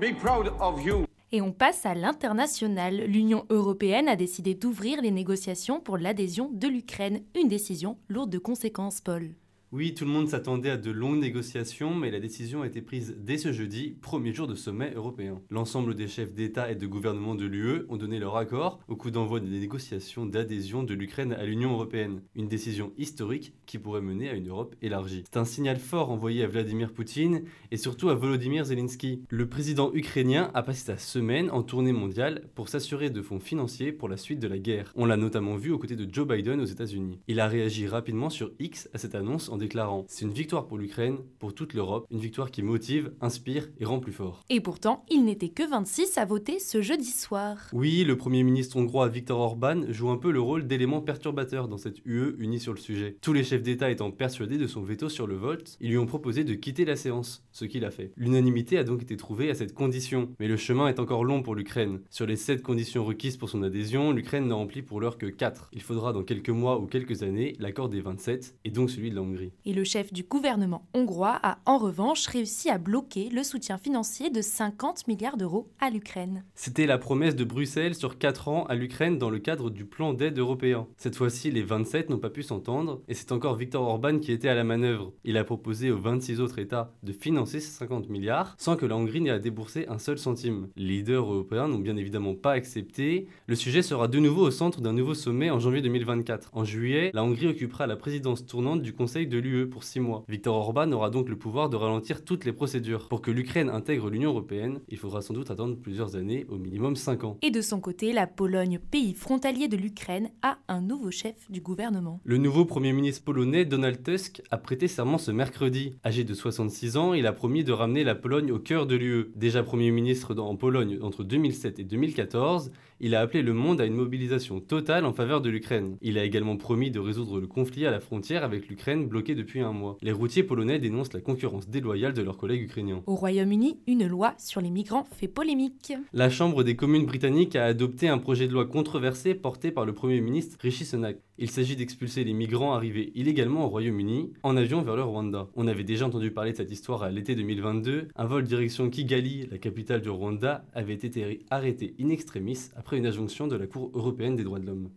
be 0.00 0.12
proud 0.12 0.48
of 0.60 0.84
you. 0.84 1.06
Et 1.34 1.40
on 1.40 1.50
passe 1.50 1.84
à 1.84 1.96
l'international. 1.96 2.94
L'Union 3.08 3.44
européenne 3.50 4.06
a 4.06 4.14
décidé 4.14 4.54
d'ouvrir 4.54 5.02
les 5.02 5.10
négociations 5.10 5.80
pour 5.80 5.98
l'adhésion 5.98 6.48
de 6.52 6.68
l'Ukraine, 6.68 7.24
une 7.34 7.48
décision 7.48 7.98
lourde 8.08 8.30
de 8.30 8.38
conséquences, 8.38 9.00
Paul. 9.00 9.34
Oui, 9.76 9.92
tout 9.92 10.04
le 10.04 10.12
monde 10.12 10.28
s'attendait 10.28 10.70
à 10.70 10.76
de 10.76 10.92
longues 10.92 11.18
négociations, 11.18 11.96
mais 11.96 12.12
la 12.12 12.20
décision 12.20 12.62
a 12.62 12.68
été 12.68 12.80
prise 12.80 13.16
dès 13.18 13.38
ce 13.38 13.50
jeudi, 13.50 13.96
premier 14.00 14.32
jour 14.32 14.46
de 14.46 14.54
sommet 14.54 14.92
européen. 14.94 15.40
L'ensemble 15.50 15.96
des 15.96 16.06
chefs 16.06 16.32
d'État 16.32 16.70
et 16.70 16.76
de 16.76 16.86
gouvernement 16.86 17.34
de 17.34 17.44
l'UE 17.44 17.84
ont 17.88 17.96
donné 17.96 18.20
leur 18.20 18.36
accord 18.36 18.78
au 18.86 18.94
coup 18.94 19.10
d'envoi 19.10 19.40
des 19.40 19.48
négociations 19.48 20.26
d'adhésion 20.26 20.84
de 20.84 20.94
l'Ukraine 20.94 21.32
à 21.32 21.44
l'Union 21.44 21.72
européenne. 21.72 22.22
Une 22.36 22.46
décision 22.46 22.92
historique 22.98 23.52
qui 23.66 23.78
pourrait 23.78 24.00
mener 24.00 24.30
à 24.30 24.34
une 24.34 24.48
Europe 24.48 24.76
élargie. 24.80 25.24
C'est 25.28 25.40
un 25.40 25.44
signal 25.44 25.80
fort 25.80 26.12
envoyé 26.12 26.44
à 26.44 26.46
Vladimir 26.46 26.92
Poutine 26.92 27.42
et 27.72 27.76
surtout 27.76 28.10
à 28.10 28.14
Volodymyr 28.14 28.66
Zelensky. 28.66 29.24
Le 29.28 29.48
président 29.48 29.90
ukrainien 29.92 30.52
a 30.54 30.62
passé 30.62 30.84
sa 30.84 30.98
semaine 30.98 31.50
en 31.50 31.64
tournée 31.64 31.92
mondiale 31.92 32.44
pour 32.54 32.68
s'assurer 32.68 33.10
de 33.10 33.22
fonds 33.22 33.40
financiers 33.40 33.90
pour 33.90 34.08
la 34.08 34.18
suite 34.18 34.38
de 34.38 34.46
la 34.46 34.58
guerre. 34.58 34.92
On 34.94 35.04
l'a 35.04 35.16
notamment 35.16 35.56
vu 35.56 35.72
aux 35.72 35.78
côtés 35.80 35.96
de 35.96 36.06
Joe 36.08 36.28
Biden 36.28 36.60
aux 36.60 36.64
États-Unis. 36.64 37.18
Il 37.26 37.40
a 37.40 37.48
réagi 37.48 37.88
rapidement 37.88 38.30
sur 38.30 38.52
X 38.60 38.88
à 38.94 38.98
cette 38.98 39.16
annonce 39.16 39.48
en 39.48 39.63
déclarant 39.64 40.04
C'est 40.08 40.24
une 40.26 40.32
victoire 40.32 40.66
pour 40.66 40.76
l'Ukraine, 40.76 41.18
pour 41.38 41.54
toute 41.54 41.72
l'Europe, 41.72 42.06
une 42.10 42.18
victoire 42.18 42.50
qui 42.50 42.62
motive, 42.62 43.12
inspire 43.20 43.68
et 43.78 43.84
rend 43.84 43.98
plus 43.98 44.12
fort. 44.12 44.44
Et 44.50 44.60
pourtant, 44.60 45.04
il 45.10 45.24
n'était 45.24 45.48
que 45.48 45.68
26 45.68 46.18
à 46.18 46.24
voter 46.26 46.58
ce 46.58 46.82
jeudi 46.82 47.10
soir. 47.10 47.56
Oui, 47.72 48.04
le 48.04 48.16
Premier 48.16 48.42
ministre 48.42 48.76
hongrois 48.76 49.08
Viktor 49.08 49.40
Orban 49.40 49.82
joue 49.88 50.10
un 50.10 50.18
peu 50.18 50.30
le 50.30 50.40
rôle 50.40 50.66
d'élément 50.66 51.00
perturbateur 51.00 51.68
dans 51.68 51.78
cette 51.78 52.04
UE 52.04 52.34
unie 52.38 52.60
sur 52.60 52.74
le 52.74 52.78
sujet. 52.78 53.16
Tous 53.22 53.32
les 53.32 53.42
chefs 53.42 53.62
d'État 53.62 53.90
étant 53.90 54.10
persuadés 54.10 54.58
de 54.58 54.66
son 54.66 54.82
veto 54.82 55.08
sur 55.08 55.26
le 55.26 55.36
vote, 55.36 55.78
ils 55.80 55.90
lui 55.90 55.98
ont 55.98 56.06
proposé 56.06 56.44
de 56.44 56.54
quitter 56.54 56.84
la 56.84 56.96
séance, 56.96 57.42
ce 57.52 57.64
qu'il 57.64 57.86
a 57.86 57.90
fait. 57.90 58.12
L'unanimité 58.16 58.76
a 58.76 58.84
donc 58.84 59.02
été 59.02 59.16
trouvée 59.16 59.50
à 59.50 59.54
cette 59.54 59.72
condition, 59.72 60.28
mais 60.38 60.48
le 60.48 60.58
chemin 60.58 60.88
est 60.88 61.00
encore 61.00 61.24
long 61.24 61.42
pour 61.42 61.54
l'Ukraine. 61.54 62.00
Sur 62.10 62.26
les 62.26 62.36
7 62.36 62.62
conditions 62.62 63.04
requises 63.04 63.38
pour 63.38 63.48
son 63.48 63.62
adhésion, 63.62 64.12
l'Ukraine 64.12 64.46
n'a 64.46 64.54
rempli 64.54 64.82
pour 64.82 65.00
l'heure 65.00 65.16
que 65.16 65.26
4. 65.26 65.70
Il 65.72 65.82
faudra 65.82 66.12
dans 66.12 66.22
quelques 66.22 66.50
mois 66.50 66.78
ou 66.78 66.86
quelques 66.86 67.22
années 67.22 67.54
l'accord 67.58 67.88
des 67.88 68.02
27, 68.02 68.56
et 68.64 68.70
donc 68.70 68.90
celui 68.90 69.10
de 69.10 69.14
la 69.14 69.22
Hongrie. 69.22 69.52
Et 69.64 69.72
le 69.72 69.84
chef 69.84 70.12
du 70.12 70.22
gouvernement 70.22 70.86
hongrois 70.94 71.38
a 71.42 71.58
en 71.66 71.78
revanche 71.78 72.26
réussi 72.26 72.70
à 72.70 72.78
bloquer 72.78 73.28
le 73.30 73.42
soutien 73.42 73.78
financier 73.78 74.30
de 74.30 74.42
50 74.42 75.08
milliards 75.08 75.36
d'euros 75.36 75.68
à 75.80 75.90
l'Ukraine. 75.90 76.44
C'était 76.54 76.86
la 76.86 76.98
promesse 76.98 77.36
de 77.36 77.44
Bruxelles 77.44 77.94
sur 77.94 78.18
4 78.18 78.48
ans 78.48 78.64
à 78.64 78.74
l'Ukraine 78.74 79.18
dans 79.18 79.30
le 79.30 79.38
cadre 79.38 79.70
du 79.70 79.84
plan 79.84 80.12
d'aide 80.12 80.38
européen. 80.38 80.86
Cette 80.96 81.16
fois-ci, 81.16 81.50
les 81.50 81.62
27 81.62 82.10
n'ont 82.10 82.18
pas 82.18 82.30
pu 82.30 82.42
s'entendre, 82.42 83.02
et 83.08 83.14
c'est 83.14 83.32
encore 83.32 83.56
Viktor 83.56 83.86
Orban 83.86 84.18
qui 84.18 84.32
était 84.32 84.48
à 84.48 84.54
la 84.54 84.64
manœuvre. 84.64 85.12
Il 85.24 85.36
a 85.36 85.44
proposé 85.44 85.90
aux 85.90 85.98
26 85.98 86.40
autres 86.40 86.58
États 86.58 86.92
de 87.02 87.12
financer 87.12 87.60
ces 87.60 87.70
50 87.70 88.08
milliards 88.08 88.54
sans 88.58 88.76
que 88.76 88.86
la 88.86 88.96
Hongrie 88.96 89.20
n'ait 89.20 89.30
à 89.30 89.38
débourser 89.38 89.86
un 89.88 89.98
seul 89.98 90.18
centime. 90.18 90.68
Les 90.76 90.84
leaders 90.84 91.32
européens 91.32 91.68
n'ont 91.68 91.78
bien 91.78 91.96
évidemment 91.96 92.34
pas 92.34 92.52
accepté. 92.52 93.26
Le 93.46 93.54
sujet 93.54 93.82
sera 93.82 94.08
de 94.08 94.18
nouveau 94.18 94.46
au 94.46 94.50
centre 94.50 94.80
d'un 94.80 94.92
nouveau 94.92 95.14
sommet 95.14 95.50
en 95.50 95.58
janvier 95.58 95.82
2024. 95.82 96.50
En 96.52 96.64
juillet, 96.64 97.10
la 97.14 97.24
Hongrie 97.24 97.48
occupera 97.48 97.86
la 97.86 97.96
présidence 97.96 98.46
tournante 98.46 98.82
du 98.82 98.92
Conseil 98.92 99.26
de 99.26 99.38
l'UE 99.44 99.68
pour 99.68 99.84
6 99.84 100.00
mois. 100.00 100.24
Viktor 100.28 100.56
Orban 100.56 100.90
aura 100.92 101.10
donc 101.10 101.28
le 101.28 101.36
pouvoir 101.36 101.68
de 101.68 101.76
ralentir 101.76 102.24
toutes 102.24 102.44
les 102.44 102.52
procédures. 102.52 103.08
Pour 103.08 103.22
que 103.22 103.30
l'Ukraine 103.30 103.68
intègre 103.68 104.10
l'Union 104.10 104.30
européenne, 104.30 104.80
il 104.88 104.98
faudra 104.98 105.22
sans 105.22 105.34
doute 105.34 105.50
attendre 105.50 105.76
plusieurs 105.76 106.16
années, 106.16 106.46
au 106.48 106.56
minimum 106.56 106.96
5 106.96 107.24
ans. 107.24 107.38
Et 107.42 107.50
de 107.50 107.60
son 107.60 107.80
côté, 107.80 108.12
la 108.12 108.26
Pologne, 108.26 108.78
pays 108.78 109.14
frontalier 109.14 109.68
de 109.68 109.76
l'Ukraine, 109.76 110.30
a 110.42 110.58
un 110.68 110.80
nouveau 110.80 111.10
chef 111.10 111.50
du 111.50 111.60
gouvernement. 111.60 112.20
Le 112.24 112.38
nouveau 112.38 112.64
Premier 112.64 112.92
ministre 112.92 113.24
polonais, 113.24 113.64
Donald 113.64 114.02
Tusk, 114.02 114.42
a 114.50 114.56
prêté 114.56 114.88
serment 114.88 115.18
ce 115.18 115.30
mercredi. 115.30 115.94
Âgé 116.04 116.24
de 116.24 116.34
66 116.34 116.96
ans, 116.96 117.14
il 117.14 117.26
a 117.26 117.32
promis 117.32 117.64
de 117.64 117.72
ramener 117.72 118.04
la 118.04 118.14
Pologne 118.14 118.50
au 118.50 118.58
cœur 118.58 118.86
de 118.86 118.96
l'UE. 118.96 119.32
Déjà 119.36 119.62
Premier 119.62 119.90
ministre 119.90 120.34
en 120.34 120.56
Pologne 120.56 120.98
entre 121.02 121.24
2007 121.24 121.78
et 121.78 121.84
2014, 121.84 122.70
il 123.04 123.14
a 123.14 123.20
appelé 123.20 123.42
le 123.42 123.52
monde 123.52 123.82
à 123.82 123.84
une 123.84 123.92
mobilisation 123.92 124.60
totale 124.60 125.04
en 125.04 125.12
faveur 125.12 125.42
de 125.42 125.50
l'Ukraine. 125.50 125.98
Il 126.00 126.16
a 126.16 126.24
également 126.24 126.56
promis 126.56 126.90
de 126.90 126.98
résoudre 126.98 127.38
le 127.38 127.46
conflit 127.46 127.84
à 127.84 127.90
la 127.90 128.00
frontière 128.00 128.44
avec 128.44 128.66
l'Ukraine 128.66 129.08
bloquée 129.08 129.34
depuis 129.34 129.60
un 129.60 129.72
mois. 129.72 129.98
Les 130.00 130.10
routiers 130.10 130.42
polonais 130.42 130.78
dénoncent 130.78 131.12
la 131.12 131.20
concurrence 131.20 131.68
déloyale 131.68 132.14
de 132.14 132.22
leurs 132.22 132.38
collègues 132.38 132.62
ukrainiens. 132.62 133.02
Au 133.04 133.14
Royaume-Uni, 133.14 133.78
une 133.86 134.06
loi 134.06 134.32
sur 134.38 134.62
les 134.62 134.70
migrants 134.70 135.04
fait 135.12 135.28
polémique. 135.28 135.92
La 136.14 136.30
Chambre 136.30 136.62
des 136.62 136.76
communes 136.76 137.04
britanniques 137.04 137.56
a 137.56 137.66
adopté 137.66 138.08
un 138.08 138.16
projet 138.16 138.48
de 138.48 138.54
loi 138.54 138.64
controversé 138.64 139.34
porté 139.34 139.70
par 139.70 139.84
le 139.84 139.92
Premier 139.92 140.22
ministre 140.22 140.56
Rishi 140.58 140.86
Sunak. 140.86 141.18
Il 141.36 141.50
s'agit 141.50 141.74
d'expulser 141.74 142.22
les 142.22 142.32
migrants 142.32 142.74
arrivés 142.74 143.10
illégalement 143.16 143.64
au 143.64 143.68
Royaume-Uni 143.68 144.32
en 144.44 144.56
avion 144.56 144.82
vers 144.82 144.94
le 144.94 145.02
Rwanda. 145.02 145.48
On 145.56 145.66
avait 145.66 145.82
déjà 145.82 146.06
entendu 146.06 146.30
parler 146.30 146.52
de 146.52 146.56
cette 146.56 146.70
histoire 146.70 147.02
à 147.02 147.10
l'été 147.10 147.34
2022. 147.34 148.06
Un 148.14 148.24
vol 148.24 148.44
direction 148.44 148.88
Kigali, 148.88 149.48
la 149.50 149.58
capitale 149.58 150.00
du 150.00 150.10
Rwanda, 150.10 150.64
avait 150.74 150.94
été 150.94 151.44
arrêté 151.50 151.96
in 152.00 152.10
extremis 152.10 152.70
après 152.76 152.98
une 152.98 153.06
injonction 153.06 153.48
de 153.48 153.56
la 153.56 153.66
Cour 153.66 153.90
européenne 153.94 154.36
des 154.36 154.44
droits 154.44 154.60
de 154.60 154.66
l'homme. 154.66 154.90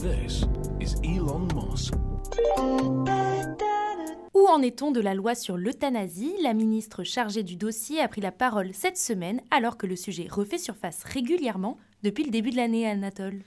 This 0.00 0.44
is 0.80 0.96
Elon 1.04 1.46
Musk. 1.54 1.94
Où 4.34 4.48
en 4.48 4.62
est-on 4.62 4.90
de 4.90 5.00
la 5.00 5.14
loi 5.14 5.36
sur 5.36 5.56
l'euthanasie? 5.56 6.32
La 6.42 6.54
ministre 6.54 7.04
chargée 7.04 7.44
du 7.44 7.54
dossier 7.54 8.00
a 8.00 8.08
pris 8.08 8.20
la 8.20 8.32
parole 8.32 8.70
cette 8.72 8.96
semaine 8.96 9.40
alors 9.52 9.76
que 9.76 9.86
le 9.86 9.94
sujet 9.94 10.26
refait 10.28 10.58
surface 10.58 11.04
régulièrement 11.04 11.78
depuis 12.02 12.24
le 12.24 12.32
début 12.32 12.50
de 12.50 12.56
l'année, 12.56 12.84
Anatole. 12.84 13.42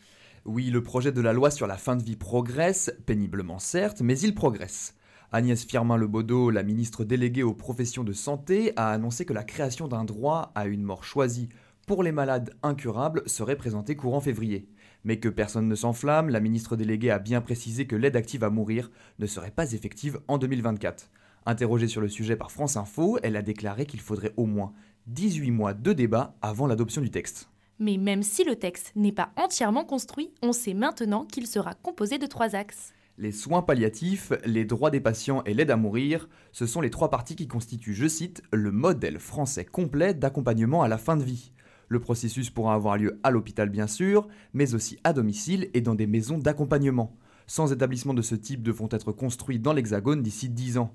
Oui, 0.46 0.70
le 0.70 0.82
projet 0.82 1.12
de 1.12 1.20
la 1.20 1.34
loi 1.34 1.52
sur 1.52 1.68
la 1.68 1.76
fin 1.76 1.98
de 1.98 2.04
vie 2.04 2.16
progresse, 2.16 2.90
péniblement 3.06 3.60
certes, 3.60 4.00
mais 4.00 4.18
il 4.18 4.34
progresse. 4.34 4.96
Agnès 5.34 5.66
Firmin-Lebaudot, 5.66 6.52
la 6.52 6.64
ministre 6.64 7.04
déléguée 7.04 7.44
aux 7.44 7.54
professions 7.54 8.06
de 8.06 8.14
santé, 8.14 8.72
a 8.78 8.92
annoncé 8.92 9.26
que 9.26 9.34
la 9.34 9.44
création 9.44 9.90
d'un 9.90 10.06
droit 10.06 10.54
à 10.56 10.68
une 10.68 10.84
mort 10.84 11.04
choisie 11.04 11.50
pour 11.86 12.02
les 12.02 12.14
malades 12.14 12.56
incurables 12.64 13.24
serait 13.26 13.58
présenté 13.58 13.98
courant 13.98 14.22
février. 14.22 14.70
Mais 15.08 15.22
que 15.22 15.30
personne 15.30 15.70
ne 15.70 15.76
s'enflamme, 15.76 16.28
la 16.28 16.42
ministre 16.42 16.76
déléguée 16.76 17.12
a 17.12 17.18
bien 17.18 17.40
précisé 17.40 17.88
que 17.88 17.96
l'aide 17.96 18.18
active 18.18 18.44
à 18.44 18.50
mourir 18.50 18.92
ne 19.20 19.26
serait 19.26 19.52
pas 19.52 19.72
effective 19.72 20.20
en 20.28 20.38
2024. 20.38 21.10
Interrogée 21.46 21.88
sur 21.88 22.02
le 22.02 22.10
sujet 22.10 22.36
par 22.36 22.52
France 22.52 22.76
Info, 22.76 23.18
elle 23.24 23.38
a 23.38 23.42
déclaré 23.42 23.86
qu'il 23.86 24.02
faudrait 24.02 24.34
au 24.36 24.46
moins 24.46 24.74
18 25.06 25.52
mois 25.52 25.74
de 25.74 25.94
débat 25.94 26.36
avant 26.42 26.68
l'adoption 26.68 27.00
du 27.00 27.10
texte. 27.10 27.50
Mais 27.80 27.96
même 27.96 28.22
si 28.22 28.44
le 28.44 28.58
texte 28.58 28.92
n'est 28.98 29.14
pas 29.14 29.32
entièrement 29.38 29.86
construit, 29.86 30.34
on 30.42 30.52
sait 30.52 30.74
maintenant 30.74 31.24
qu'il 31.24 31.48
sera 31.48 31.74
composé 31.74 32.18
de 32.18 32.26
trois 32.26 32.54
axes. 32.54 32.92
Les 33.18 33.32
soins 33.32 33.62
palliatifs, 33.62 34.34
les 34.44 34.66
droits 34.66 34.92
des 34.92 35.00
patients 35.00 35.42
et 35.46 35.54
l'aide 35.54 35.72
à 35.72 35.78
mourir, 35.78 36.28
ce 36.52 36.66
sont 36.66 36.82
les 36.82 36.90
trois 36.90 37.10
parties 37.10 37.38
qui 37.38 37.48
constituent, 37.48 37.94
je 37.94 38.10
cite, 38.10 38.44
le 38.52 38.74
modèle 38.74 39.20
français 39.20 39.64
complet 39.64 40.14
d'accompagnement 40.14 40.84
à 40.84 40.90
la 40.90 40.98
fin 40.98 41.16
de 41.16 41.24
vie. 41.24 41.54
Le 41.88 42.00
processus 42.00 42.50
pourra 42.50 42.74
avoir 42.74 42.98
lieu 42.98 43.20
à 43.24 43.32
l'hôpital 43.32 43.70
bien 43.70 43.88
sûr, 43.88 44.28
mais 44.54 44.74
aussi 44.76 44.98
à 45.04 45.14
domicile 45.14 45.70
et 45.74 45.82
dans 45.82 45.96
des 45.96 46.08
maisons 46.08 46.38
d'accompagnement. 46.38 47.16
Sans 47.48 47.72
établissements 47.72 48.14
de 48.14 48.22
ce 48.22 48.36
type 48.36 48.62
devront 48.62 48.90
être 48.92 49.14
construits 49.14 49.60
dans 49.60 49.74
l'Hexagone 49.74 50.22
d'ici 50.22 50.50
10 50.50 50.78
ans. 50.80 50.94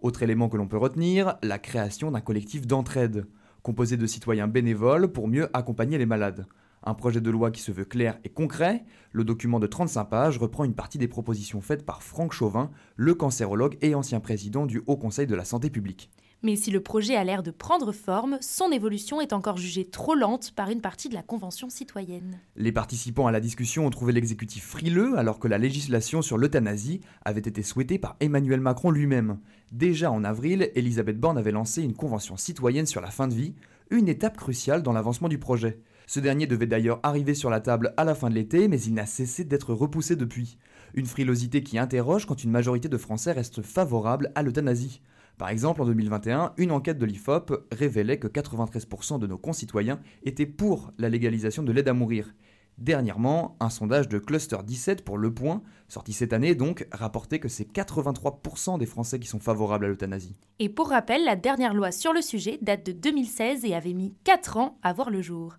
Autre 0.00 0.22
élément 0.22 0.50
que 0.50 0.58
l'on 0.58 0.68
peut 0.68 0.76
retenir, 0.76 1.36
la 1.42 1.58
création 1.58 2.10
d'un 2.10 2.20
collectif 2.20 2.66
d'entraide, 2.66 3.26
composé 3.62 3.96
de 3.96 4.06
citoyens 4.06 4.48
bénévoles 4.48 5.08
pour 5.08 5.28
mieux 5.28 5.48
accompagner 5.56 5.96
les 5.96 6.04
malades. 6.04 6.46
Un 6.82 6.92
projet 6.92 7.22
de 7.22 7.30
loi 7.30 7.50
qui 7.50 7.62
se 7.62 7.72
veut 7.72 7.86
clair 7.86 8.18
et 8.24 8.28
concret, 8.28 8.84
le 9.12 9.24
document 9.24 9.58
de 9.58 9.66
35 9.66 10.04
pages 10.04 10.36
reprend 10.36 10.64
une 10.64 10.74
partie 10.74 10.98
des 10.98 11.08
propositions 11.08 11.62
faites 11.62 11.86
par 11.86 12.02
Franck 12.02 12.34
Chauvin, 12.34 12.70
le 12.96 13.14
cancérologue 13.14 13.78
et 13.80 13.94
ancien 13.94 14.20
président 14.20 14.66
du 14.66 14.82
Haut 14.86 14.98
Conseil 14.98 15.26
de 15.26 15.34
la 15.34 15.46
Santé 15.46 15.70
publique. 15.70 16.10
Mais 16.44 16.56
si 16.56 16.70
le 16.70 16.82
projet 16.82 17.16
a 17.16 17.24
l'air 17.24 17.42
de 17.42 17.50
prendre 17.50 17.90
forme, 17.90 18.36
son 18.42 18.70
évolution 18.70 19.22
est 19.22 19.32
encore 19.32 19.56
jugée 19.56 19.86
trop 19.86 20.14
lente 20.14 20.50
par 20.50 20.68
une 20.68 20.82
partie 20.82 21.08
de 21.08 21.14
la 21.14 21.22
Convention 21.22 21.70
citoyenne. 21.70 22.38
Les 22.54 22.70
participants 22.70 23.26
à 23.26 23.32
la 23.32 23.40
discussion 23.40 23.86
ont 23.86 23.90
trouvé 23.90 24.12
l'exécutif 24.12 24.62
frileux 24.62 25.16
alors 25.16 25.38
que 25.38 25.48
la 25.48 25.56
législation 25.56 26.20
sur 26.20 26.36
l'euthanasie 26.36 27.00
avait 27.24 27.40
été 27.40 27.62
souhaitée 27.62 27.98
par 27.98 28.16
Emmanuel 28.20 28.60
Macron 28.60 28.90
lui-même. 28.90 29.38
Déjà 29.72 30.10
en 30.10 30.22
avril, 30.22 30.70
Elisabeth 30.74 31.18
Borne 31.18 31.38
avait 31.38 31.50
lancé 31.50 31.82
une 31.82 31.94
convention 31.94 32.36
citoyenne 32.36 32.84
sur 32.84 33.00
la 33.00 33.10
fin 33.10 33.26
de 33.26 33.34
vie, 33.34 33.54
une 33.90 34.10
étape 34.10 34.36
cruciale 34.36 34.82
dans 34.82 34.92
l'avancement 34.92 35.30
du 35.30 35.38
projet. 35.38 35.80
Ce 36.06 36.20
dernier 36.20 36.46
devait 36.46 36.66
d'ailleurs 36.66 37.00
arriver 37.02 37.32
sur 37.32 37.48
la 37.48 37.60
table 37.60 37.94
à 37.96 38.04
la 38.04 38.14
fin 38.14 38.28
de 38.28 38.34
l'été, 38.34 38.68
mais 38.68 38.82
il 38.82 38.92
n'a 38.92 39.06
cessé 39.06 39.44
d'être 39.44 39.72
repoussé 39.72 40.14
depuis. 40.14 40.58
Une 40.92 41.06
frilosité 41.06 41.62
qui 41.62 41.78
interroge 41.78 42.26
quand 42.26 42.44
une 42.44 42.50
majorité 42.50 42.90
de 42.90 42.98
Français 42.98 43.32
reste 43.32 43.62
favorable 43.62 44.30
à 44.34 44.42
l'euthanasie. 44.42 45.00
Par 45.38 45.48
exemple, 45.48 45.82
en 45.82 45.86
2021, 45.86 46.52
une 46.58 46.70
enquête 46.70 46.98
de 46.98 47.06
l'IFOP 47.06 47.66
révélait 47.72 48.18
que 48.18 48.28
93% 48.28 49.18
de 49.18 49.26
nos 49.26 49.38
concitoyens 49.38 50.00
étaient 50.22 50.46
pour 50.46 50.92
la 50.98 51.08
légalisation 51.08 51.62
de 51.62 51.72
l'aide 51.72 51.88
à 51.88 51.92
mourir. 51.92 52.32
Dernièrement, 52.78 53.56
un 53.60 53.70
sondage 53.70 54.08
de 54.08 54.18
Cluster 54.18 54.58
17 54.64 55.04
pour 55.04 55.16
Le 55.16 55.32
Point, 55.32 55.62
sorti 55.88 56.12
cette 56.12 56.32
année 56.32 56.54
donc, 56.54 56.86
rapportait 56.92 57.38
que 57.38 57.48
c'est 57.48 57.70
83% 57.70 58.78
des 58.78 58.86
Français 58.86 59.20
qui 59.20 59.28
sont 59.28 59.38
favorables 59.38 59.84
à 59.84 59.88
l'euthanasie. 59.88 60.36
Et 60.58 60.68
pour 60.68 60.88
rappel, 60.88 61.24
la 61.24 61.36
dernière 61.36 61.74
loi 61.74 61.92
sur 61.92 62.12
le 62.12 62.20
sujet 62.20 62.58
date 62.62 62.86
de 62.86 62.92
2016 62.92 63.64
et 63.64 63.74
avait 63.74 63.92
mis 63.92 64.14
4 64.24 64.56
ans 64.56 64.78
à 64.82 64.92
voir 64.92 65.10
le 65.10 65.22
jour. 65.22 65.54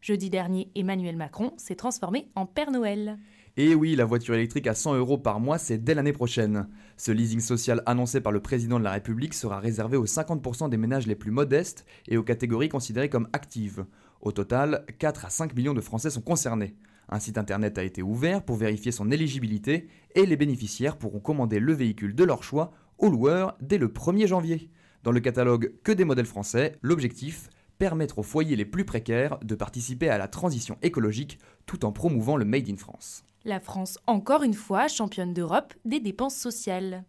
Jeudi 0.00 0.30
dernier, 0.30 0.70
Emmanuel 0.74 1.16
Macron 1.16 1.52
s'est 1.56 1.76
transformé 1.76 2.28
en 2.34 2.46
Père 2.46 2.70
Noël. 2.70 3.18
Et 3.56 3.76
oui, 3.76 3.94
la 3.94 4.04
voiture 4.04 4.34
électrique 4.34 4.66
à 4.66 4.74
100 4.74 4.96
euros 4.96 5.16
par 5.16 5.38
mois, 5.38 5.58
c'est 5.58 5.78
dès 5.78 5.94
l'année 5.94 6.12
prochaine. 6.12 6.66
Ce 6.96 7.12
leasing 7.12 7.38
social 7.38 7.84
annoncé 7.86 8.20
par 8.20 8.32
le 8.32 8.40
président 8.40 8.80
de 8.80 8.84
la 8.84 8.90
République 8.90 9.32
sera 9.32 9.60
réservé 9.60 9.96
aux 9.96 10.06
50% 10.06 10.68
des 10.68 10.76
ménages 10.76 11.06
les 11.06 11.14
plus 11.14 11.30
modestes 11.30 11.86
et 12.08 12.16
aux 12.16 12.24
catégories 12.24 12.68
considérées 12.68 13.08
comme 13.08 13.28
actives. 13.32 13.86
Au 14.20 14.32
total, 14.32 14.84
4 14.98 15.26
à 15.26 15.30
5 15.30 15.54
millions 15.54 15.72
de 15.72 15.80
Français 15.80 16.10
sont 16.10 16.20
concernés. 16.20 16.74
Un 17.08 17.20
site 17.20 17.38
internet 17.38 17.78
a 17.78 17.84
été 17.84 18.02
ouvert 18.02 18.44
pour 18.44 18.56
vérifier 18.56 18.90
son 18.90 19.12
éligibilité 19.12 19.86
et 20.16 20.26
les 20.26 20.36
bénéficiaires 20.36 20.96
pourront 20.96 21.20
commander 21.20 21.60
le 21.60 21.74
véhicule 21.74 22.16
de 22.16 22.24
leur 22.24 22.42
choix 22.42 22.72
au 22.98 23.08
loueur 23.08 23.56
dès 23.60 23.78
le 23.78 23.86
1er 23.86 24.26
janvier. 24.26 24.68
Dans 25.04 25.12
le 25.12 25.20
catalogue 25.20 25.74
que 25.84 25.92
des 25.92 26.04
modèles 26.04 26.26
français, 26.26 26.76
l'objectif 26.82 27.50
permettre 27.78 28.18
aux 28.18 28.24
foyers 28.24 28.56
les 28.56 28.64
plus 28.64 28.84
précaires 28.84 29.38
de 29.44 29.54
participer 29.54 30.08
à 30.08 30.18
la 30.18 30.26
transition 30.26 30.76
écologique 30.82 31.38
tout 31.66 31.84
en 31.84 31.92
promouvant 31.92 32.36
le 32.36 32.44
Made 32.44 32.68
in 32.68 32.76
France. 32.76 33.24
La 33.46 33.60
France, 33.60 33.98
encore 34.06 34.42
une 34.42 34.54
fois, 34.54 34.88
championne 34.88 35.34
d'Europe 35.34 35.74
des 35.84 36.00
dépenses 36.00 36.36
sociales. 36.36 37.04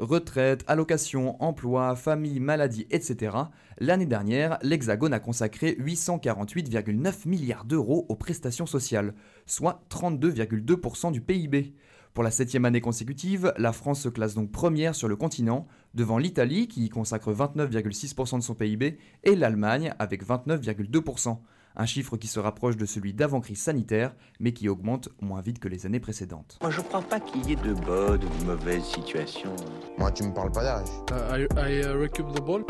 Retraite, 0.00 0.64
allocations, 0.66 1.40
emploi, 1.40 1.94
famille, 1.94 2.40
maladie, 2.40 2.88
etc. 2.90 3.36
L'année 3.78 4.06
dernière, 4.06 4.58
l'Hexagone 4.62 5.12
a 5.12 5.20
consacré 5.20 5.76
848,9 5.78 7.28
milliards 7.28 7.64
d'euros 7.64 8.06
aux 8.08 8.16
prestations 8.16 8.66
sociales, 8.66 9.14
soit 9.46 9.84
32,2% 9.90 11.12
du 11.12 11.20
PIB. 11.20 11.74
Pour 12.12 12.24
la 12.24 12.32
septième 12.32 12.64
année 12.64 12.80
consécutive, 12.80 13.52
la 13.56 13.72
France 13.72 14.00
se 14.00 14.08
classe 14.08 14.34
donc 14.34 14.50
première 14.50 14.96
sur 14.96 15.06
le 15.06 15.14
continent, 15.14 15.68
devant 15.94 16.18
l'Italie 16.18 16.66
qui 16.66 16.86
y 16.86 16.88
consacre 16.88 17.32
29,6% 17.32 18.38
de 18.38 18.42
son 18.42 18.54
PIB 18.56 18.98
et 19.22 19.36
l'Allemagne 19.36 19.94
avec 20.00 20.26
29,2% 20.26 21.38
un 21.76 21.86
chiffre 21.86 22.16
qui 22.16 22.26
se 22.26 22.40
rapproche 22.40 22.76
de 22.76 22.86
celui 22.86 23.14
d'avant-crise 23.14 23.62
sanitaire, 23.62 24.14
mais 24.40 24.52
qui 24.52 24.68
augmente 24.68 25.08
moins 25.20 25.40
vite 25.40 25.58
que 25.58 25.68
les 25.68 25.86
années 25.86 26.00
précédentes. 26.00 26.58
Moi, 26.60 26.70
je 26.70 26.80
crois 26.80 27.02
pas 27.02 27.20
qu'il 27.20 27.46
y 27.48 27.52
ait 27.52 27.56
de 27.56 27.74
bonnes 27.74 28.24
ou 28.24 28.40
de 28.40 28.44
mauvaises 28.44 28.84
situations. 28.84 29.54
Moi, 29.96 30.10
tu 30.12 30.24
me 30.24 30.34
parles 30.34 30.52
pas 30.52 30.62
d'âge. 30.62 30.88
Uh, 31.10 31.46
I, 31.56 31.80
I 31.80 31.80
uh, 31.82 32.08
the 32.08 32.40
ball. 32.40 32.64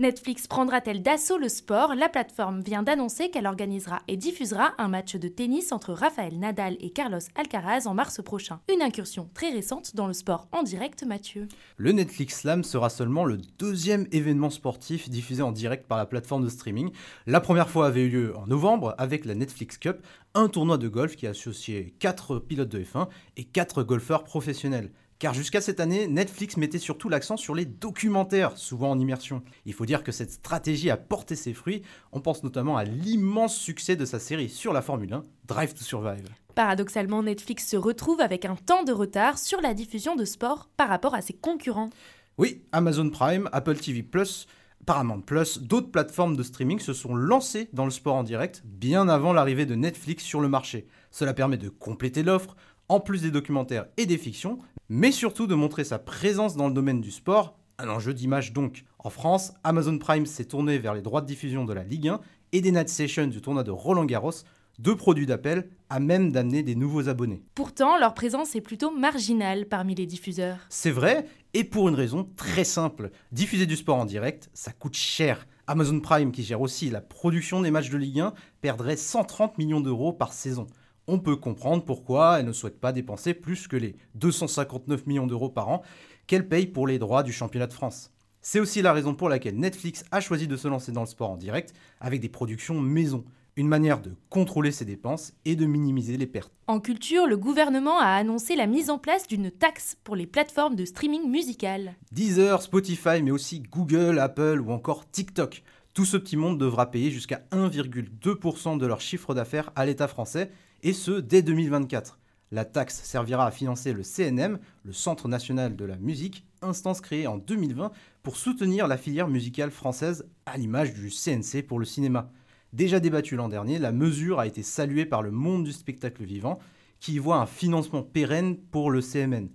Netflix 0.00 0.46
prendra-t-elle 0.46 1.02
d'assaut 1.02 1.38
le 1.38 1.48
sport? 1.48 1.96
La 1.96 2.08
plateforme 2.08 2.60
vient 2.60 2.84
d'annoncer 2.84 3.30
qu'elle 3.30 3.48
organisera 3.48 4.00
et 4.06 4.16
diffusera 4.16 4.70
un 4.78 4.86
match 4.86 5.16
de 5.16 5.26
tennis 5.26 5.72
entre 5.72 5.92
Rafael 5.92 6.38
Nadal 6.38 6.76
et 6.78 6.90
Carlos 6.90 7.18
Alcaraz 7.34 7.88
en 7.88 7.94
mars 7.94 8.22
prochain. 8.22 8.60
Une 8.72 8.80
incursion 8.80 9.28
très 9.34 9.50
récente 9.50 9.96
dans 9.96 10.06
le 10.06 10.12
sport 10.12 10.46
en 10.52 10.62
direct, 10.62 11.02
Mathieu. 11.02 11.48
Le 11.78 11.90
Netflix 11.90 12.42
Slam 12.42 12.62
sera 12.62 12.90
seulement 12.90 13.24
le 13.24 13.38
deuxième 13.58 14.06
événement 14.12 14.50
sportif 14.50 15.10
diffusé 15.10 15.42
en 15.42 15.50
direct 15.50 15.88
par 15.88 15.98
la 15.98 16.06
plateforme 16.06 16.44
de 16.44 16.48
streaming. 16.48 16.92
La 17.26 17.40
première 17.40 17.68
fois 17.68 17.88
avait 17.88 18.02
eu 18.02 18.08
lieu 18.08 18.36
en 18.36 18.46
novembre 18.46 18.94
avec 18.98 19.24
la 19.24 19.34
Netflix 19.34 19.78
Cup, 19.78 20.06
un 20.34 20.46
tournoi 20.46 20.78
de 20.78 20.86
golf 20.86 21.16
qui 21.16 21.26
a 21.26 21.30
associé 21.30 21.92
4 21.98 22.38
pilotes 22.38 22.68
de 22.68 22.84
F1 22.84 23.08
et 23.36 23.42
4 23.42 23.82
golfeurs 23.82 24.22
professionnels. 24.22 24.92
Car 25.18 25.34
jusqu'à 25.34 25.60
cette 25.60 25.80
année, 25.80 26.06
Netflix 26.06 26.56
mettait 26.56 26.78
surtout 26.78 27.08
l'accent 27.08 27.36
sur 27.36 27.56
les 27.56 27.64
documentaires, 27.64 28.56
souvent 28.56 28.92
en 28.92 29.00
immersion. 29.00 29.42
Il 29.66 29.72
faut 29.72 29.84
dire 29.84 30.04
que 30.04 30.12
cette 30.12 30.30
stratégie 30.30 30.90
a 30.90 30.96
porté 30.96 31.34
ses 31.34 31.54
fruits. 31.54 31.82
On 32.12 32.20
pense 32.20 32.44
notamment 32.44 32.76
à 32.76 32.84
l'immense 32.84 33.56
succès 33.56 33.96
de 33.96 34.04
sa 34.04 34.20
série 34.20 34.48
sur 34.48 34.72
la 34.72 34.80
Formule 34.80 35.12
1, 35.12 35.22
Drive 35.48 35.74
to 35.74 35.82
Survive. 35.82 36.28
Paradoxalement, 36.54 37.24
Netflix 37.24 37.66
se 37.66 37.76
retrouve 37.76 38.20
avec 38.20 38.44
un 38.44 38.54
temps 38.54 38.84
de 38.84 38.92
retard 38.92 39.38
sur 39.38 39.60
la 39.60 39.74
diffusion 39.74 40.14
de 40.14 40.24
sport 40.24 40.68
par 40.76 40.88
rapport 40.88 41.16
à 41.16 41.20
ses 41.20 41.34
concurrents. 41.34 41.90
Oui, 42.36 42.62
Amazon 42.70 43.10
Prime, 43.10 43.48
Apple 43.50 43.76
TV⁇ 43.76 44.02
Paramount 44.86 45.20
Plus, 45.20 45.58
d'autres 45.58 45.90
plateformes 45.90 46.36
de 46.36 46.42
streaming 46.44 46.78
se 46.78 46.92
sont 46.92 47.14
lancées 47.16 47.68
dans 47.72 47.84
le 47.84 47.90
sport 47.90 48.14
en 48.14 48.22
direct 48.22 48.62
bien 48.64 49.08
avant 49.08 49.32
l'arrivée 49.32 49.66
de 49.66 49.74
Netflix 49.74 50.22
sur 50.22 50.40
le 50.40 50.48
marché. 50.48 50.86
Cela 51.10 51.34
permet 51.34 51.58
de 51.58 51.68
compléter 51.68 52.22
l'offre, 52.22 52.56
en 52.88 53.00
plus 53.00 53.22
des 53.22 53.30
documentaires 53.30 53.86
et 53.96 54.06
des 54.06 54.18
fictions, 54.18 54.58
mais 54.88 55.12
surtout 55.12 55.46
de 55.46 55.54
montrer 55.54 55.84
sa 55.84 55.98
présence 55.98 56.56
dans 56.56 56.68
le 56.68 56.74
domaine 56.74 57.00
du 57.00 57.10
sport, 57.10 57.58
un 57.78 57.88
enjeu 57.88 58.14
d'image 58.14 58.52
donc. 58.52 58.84
En 58.98 59.10
France, 59.10 59.52
Amazon 59.62 59.98
Prime 59.98 60.26
s'est 60.26 60.46
tourné 60.46 60.78
vers 60.78 60.94
les 60.94 61.02
droits 61.02 61.20
de 61.20 61.26
diffusion 61.26 61.64
de 61.64 61.72
la 61.72 61.84
Ligue 61.84 62.08
1 62.08 62.20
et 62.52 62.60
des 62.60 62.72
Night 62.72 62.88
Sessions 62.88 63.26
du 63.26 63.40
tournoi 63.40 63.62
de 63.62 63.70
Roland 63.70 64.04
Garros, 64.06 64.32
deux 64.78 64.96
produits 64.96 65.26
d'appel 65.26 65.68
à 65.90 66.00
même 66.00 66.32
d'amener 66.32 66.62
des 66.62 66.74
nouveaux 66.74 67.08
abonnés. 67.08 67.42
Pourtant, 67.54 67.98
leur 67.98 68.14
présence 68.14 68.56
est 68.56 68.60
plutôt 68.60 68.90
marginale 68.90 69.66
parmi 69.66 69.94
les 69.94 70.06
diffuseurs. 70.06 70.58
C'est 70.68 70.90
vrai, 70.90 71.26
et 71.54 71.64
pour 71.64 71.88
une 71.88 71.94
raison 71.94 72.28
très 72.36 72.64
simple. 72.64 73.10
Diffuser 73.32 73.66
du 73.66 73.76
sport 73.76 73.96
en 73.96 74.04
direct, 74.04 74.50
ça 74.54 74.72
coûte 74.72 74.94
cher. 74.94 75.46
Amazon 75.66 76.00
Prime, 76.00 76.32
qui 76.32 76.42
gère 76.42 76.62
aussi 76.62 76.88
la 76.88 77.02
production 77.02 77.60
des 77.60 77.70
matchs 77.70 77.90
de 77.90 77.98
Ligue 77.98 78.20
1, 78.20 78.32
perdrait 78.62 78.96
130 78.96 79.58
millions 79.58 79.80
d'euros 79.80 80.12
par 80.12 80.32
saison 80.32 80.66
on 81.08 81.18
peut 81.18 81.36
comprendre 81.36 81.84
pourquoi 81.84 82.38
elle 82.38 82.46
ne 82.46 82.52
souhaite 82.52 82.78
pas 82.78 82.92
dépenser 82.92 83.34
plus 83.34 83.66
que 83.66 83.76
les 83.76 83.96
259 84.14 85.06
millions 85.06 85.26
d'euros 85.26 85.48
par 85.48 85.70
an 85.70 85.82
qu'elle 86.26 86.46
paye 86.46 86.66
pour 86.66 86.86
les 86.86 86.98
droits 86.98 87.22
du 87.22 87.32
championnat 87.32 87.66
de 87.66 87.72
France. 87.72 88.12
C'est 88.42 88.60
aussi 88.60 88.82
la 88.82 88.92
raison 88.92 89.14
pour 89.14 89.28
laquelle 89.28 89.56
Netflix 89.56 90.04
a 90.12 90.20
choisi 90.20 90.46
de 90.46 90.56
se 90.56 90.68
lancer 90.68 90.92
dans 90.92 91.00
le 91.00 91.06
sport 91.06 91.30
en 91.30 91.36
direct 91.36 91.74
avec 92.00 92.20
des 92.20 92.28
productions 92.28 92.80
maison, 92.80 93.24
une 93.56 93.66
manière 93.66 94.00
de 94.00 94.12
contrôler 94.28 94.70
ses 94.70 94.84
dépenses 94.84 95.32
et 95.44 95.56
de 95.56 95.66
minimiser 95.66 96.16
les 96.16 96.26
pertes. 96.26 96.52
En 96.68 96.78
culture, 96.78 97.26
le 97.26 97.36
gouvernement 97.36 97.98
a 97.98 98.14
annoncé 98.14 98.54
la 98.54 98.66
mise 98.66 98.90
en 98.90 98.98
place 98.98 99.26
d'une 99.26 99.50
taxe 99.50 99.96
pour 100.04 100.14
les 100.14 100.26
plateformes 100.26 100.76
de 100.76 100.84
streaming 100.84 101.28
musical. 101.28 101.96
Deezer, 102.12 102.62
Spotify, 102.62 103.22
mais 103.22 103.32
aussi 103.32 103.60
Google, 103.60 104.18
Apple 104.18 104.62
ou 104.64 104.70
encore 104.70 105.10
TikTok. 105.10 105.62
Tout 105.94 106.04
ce 106.04 106.16
petit 106.16 106.36
monde 106.36 106.58
devra 106.58 106.90
payer 106.90 107.10
jusqu'à 107.10 107.42
1,2% 107.50 108.78
de 108.78 108.86
leur 108.86 109.00
chiffre 109.00 109.34
d'affaires 109.34 109.72
à 109.74 109.84
l'État 109.84 110.06
français 110.06 110.52
et 110.82 110.92
ce 110.92 111.12
dès 111.20 111.42
2024. 111.42 112.18
La 112.50 112.64
taxe 112.64 113.02
servira 113.02 113.46
à 113.46 113.50
financer 113.50 113.92
le 113.92 114.02
CNM, 114.02 114.58
le 114.84 114.92
Centre 114.92 115.28
national 115.28 115.76
de 115.76 115.84
la 115.84 115.96
musique, 115.96 116.46
instance 116.62 117.00
créée 117.00 117.26
en 117.26 117.36
2020 117.36 117.92
pour 118.22 118.36
soutenir 118.36 118.88
la 118.88 118.96
filière 118.96 119.28
musicale 119.28 119.70
française 119.70 120.26
à 120.46 120.56
l'image 120.56 120.94
du 120.94 121.10
CNC 121.10 121.62
pour 121.66 121.78
le 121.78 121.84
cinéma. 121.84 122.30
Déjà 122.72 123.00
débattue 123.00 123.36
l'an 123.36 123.48
dernier, 123.48 123.78
la 123.78 123.92
mesure 123.92 124.40
a 124.40 124.46
été 124.46 124.62
saluée 124.62 125.06
par 125.06 125.22
le 125.22 125.30
monde 125.30 125.64
du 125.64 125.72
spectacle 125.72 126.24
vivant 126.24 126.58
qui 127.00 127.14
y 127.14 127.18
voit 127.18 127.36
un 127.36 127.46
financement 127.46 128.02
pérenne 128.02 128.56
pour 128.56 128.90
le 128.90 129.00
CMN. 129.00 129.48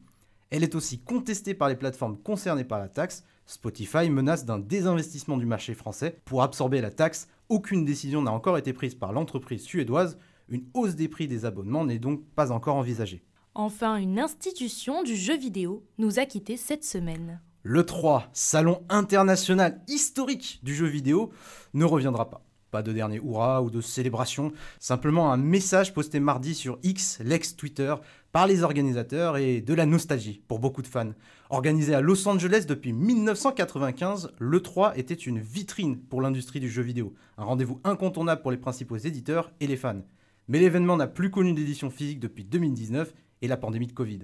Elle 0.49 0.63
est 0.63 0.75
aussi 0.75 0.99
contestée 0.99 1.55
par 1.55 1.69
les 1.69 1.75
plateformes 1.75 2.17
concernées 2.17 2.63
par 2.63 2.79
la 2.79 2.87
taxe. 2.87 3.23
Spotify 3.47 4.09
menace 4.09 4.45
d'un 4.45 4.59
désinvestissement 4.59 5.37
du 5.37 5.47
marché 5.47 5.73
français. 5.73 6.19
Pour 6.25 6.43
absorber 6.43 6.79
la 6.79 6.91
taxe, 6.91 7.27
aucune 7.49 7.85
décision 7.85 8.21
n'a 8.21 8.31
encore 8.31 8.57
été 8.57 8.71
prise 8.71 8.95
par 8.95 9.13
l'entreprise 9.13 9.63
suédoise. 9.63 10.17
Une 10.49 10.65
hausse 10.73 10.95
des 10.95 11.07
prix 11.07 11.27
des 11.27 11.45
abonnements 11.45 11.85
n'est 11.85 11.99
donc 11.99 12.23
pas 12.35 12.51
encore 12.51 12.75
envisagée. 12.75 13.23
Enfin, 13.55 13.97
une 13.97 14.19
institution 14.19 15.03
du 15.03 15.15
jeu 15.15 15.37
vidéo 15.37 15.83
nous 15.97 16.19
a 16.19 16.25
quittés 16.25 16.57
cette 16.57 16.83
semaine. 16.83 17.39
Le 17.61 17.85
3, 17.85 18.29
salon 18.33 18.83
international 18.89 19.81
historique 19.87 20.59
du 20.63 20.75
jeu 20.75 20.87
vidéo, 20.87 21.31
ne 21.73 21.85
reviendra 21.85 22.29
pas. 22.29 22.43
Pas 22.71 22.81
de 22.81 22.91
dernier 22.91 23.17
hurrah 23.17 23.61
ou 23.61 23.69
de 23.69 23.79
célébration, 23.79 24.51
simplement 24.79 25.31
un 25.31 25.37
message 25.37 25.93
posté 25.93 26.19
mardi 26.19 26.55
sur 26.55 26.79
X, 26.81 27.19
l'ex-Twitter, 27.23 27.93
par 28.31 28.47
les 28.47 28.63
organisateurs 28.63 29.37
et 29.37 29.61
de 29.61 29.73
la 29.75 29.85
nostalgie 29.85 30.41
pour 30.47 30.57
beaucoup 30.57 30.81
de 30.81 30.87
fans. 30.87 31.13
Organisé 31.51 31.93
à 31.93 32.01
Los 32.01 32.27
Angeles 32.27 32.65
depuis 32.67 32.91
1995, 32.91 34.31
le 34.39 34.59
3 34.59 34.97
était 34.97 35.13
une 35.13 35.39
vitrine 35.39 35.99
pour 35.99 36.19
l'industrie 36.19 36.59
du 36.59 36.69
jeu 36.69 36.81
vidéo, 36.81 37.13
un 37.37 37.43
rendez-vous 37.43 37.79
incontournable 37.83 38.41
pour 38.41 38.51
les 38.51 38.57
principaux 38.57 38.97
éditeurs 38.97 39.51
et 39.59 39.67
les 39.67 39.77
fans. 39.77 40.01
Mais 40.47 40.59
l'événement 40.59 40.97
n'a 40.97 41.07
plus 41.07 41.31
connu 41.31 41.53
d'édition 41.53 41.89
physique 41.89 42.19
depuis 42.19 42.43
2019 42.43 43.13
et 43.41 43.47
la 43.47 43.57
pandémie 43.57 43.87
de 43.87 43.93
Covid. 43.93 44.19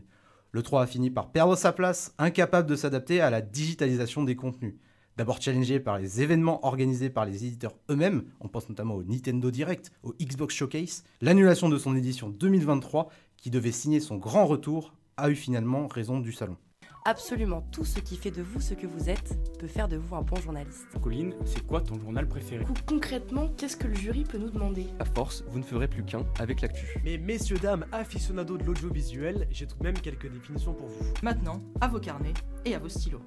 Le 0.52 0.64
3 0.64 0.84
a 0.84 0.88
fini 0.88 1.10
par 1.12 1.32
perdre 1.32 1.56
sa 1.56 1.72
place, 1.72 2.14
incapable 2.18 2.68
de 2.68 2.76
s'adapter 2.76 3.22
à 3.22 3.30
la 3.30 3.42
digitalisation 3.42 4.24
des 4.24 4.36
contenus. 4.36 4.76
D'abord 5.16 5.42
challengé 5.42 5.80
par 5.80 6.00
les 6.00 6.22
événements 6.22 6.66
organisés 6.66 7.10
par 7.10 7.26
les 7.26 7.46
éditeurs 7.46 7.76
eux-mêmes, 7.90 8.24
on 8.40 8.48
pense 8.48 8.70
notamment 8.70 8.96
au 8.96 9.04
Nintendo 9.04 9.52
Direct, 9.52 9.92
au 10.02 10.14
Xbox 10.14 10.56
Showcase, 10.56 11.04
l'annulation 11.22 11.70
de 11.70 11.78
son 11.78 11.96
édition 11.96 12.30
2023, 12.30 13.10
qui 13.38 13.50
devait 13.50 13.72
signer 13.72 14.00
son 14.00 14.16
grand 14.16 14.46
retour, 14.46 14.94
a 15.18 15.30
eu 15.30 15.36
finalement 15.36 15.88
raison 15.88 16.20
du 16.20 16.32
salon. 16.32 16.58
Absolument 17.06 17.62
tout 17.72 17.86
ce 17.86 18.00
qui 18.00 18.18
fait 18.18 18.32
de 18.32 18.42
vous 18.42 18.60
ce 18.60 18.74
que 18.74 18.86
vous 18.86 19.10
êtes 19.10 19.38
peut 19.58 19.68
faire 19.68 19.88
de 19.88 19.96
vous 19.96 20.16
un 20.16 20.22
bon 20.22 20.36
journaliste. 20.36 20.86
Colline, 21.02 21.34
c'est 21.46 21.66
quoi 21.66 21.82
ton 21.82 21.98
journal 22.00 22.28
préféré? 22.28 22.66
Concrètement, 22.86 23.50
qu'est-ce 23.58 23.78
que 23.78 23.88
le 23.88 23.96
jury 23.96 24.24
peut 24.24 24.38
nous 24.38 24.50
demander? 24.50 24.88
À 25.00 25.06
force, 25.06 25.44
vous 25.48 25.60
ne 25.60 25.64
ferez 25.64 25.88
plus 25.88 26.04
qu'un 26.04 26.26
avec 26.40 26.62
l'actu. 26.62 26.86
Mais 27.04 27.18
messieurs, 27.18 27.58
dames, 27.58 27.86
aficionados 27.92 28.58
de 28.58 28.64
l'audiovisuel, 28.64 29.48
j'ai 29.50 29.66
tout 29.66 29.78
de 29.78 29.84
même 29.84 30.00
quelques 30.00 30.30
définitions 30.30 30.74
pour 30.74 30.88
vous. 30.88 31.06
Maintenant, 31.24 31.62
à 31.80 31.88
vos 31.88 32.00
carnets 32.00 32.34
et 32.66 32.76
à 32.76 32.80
vos 32.80 32.90
stylos. 32.90 33.22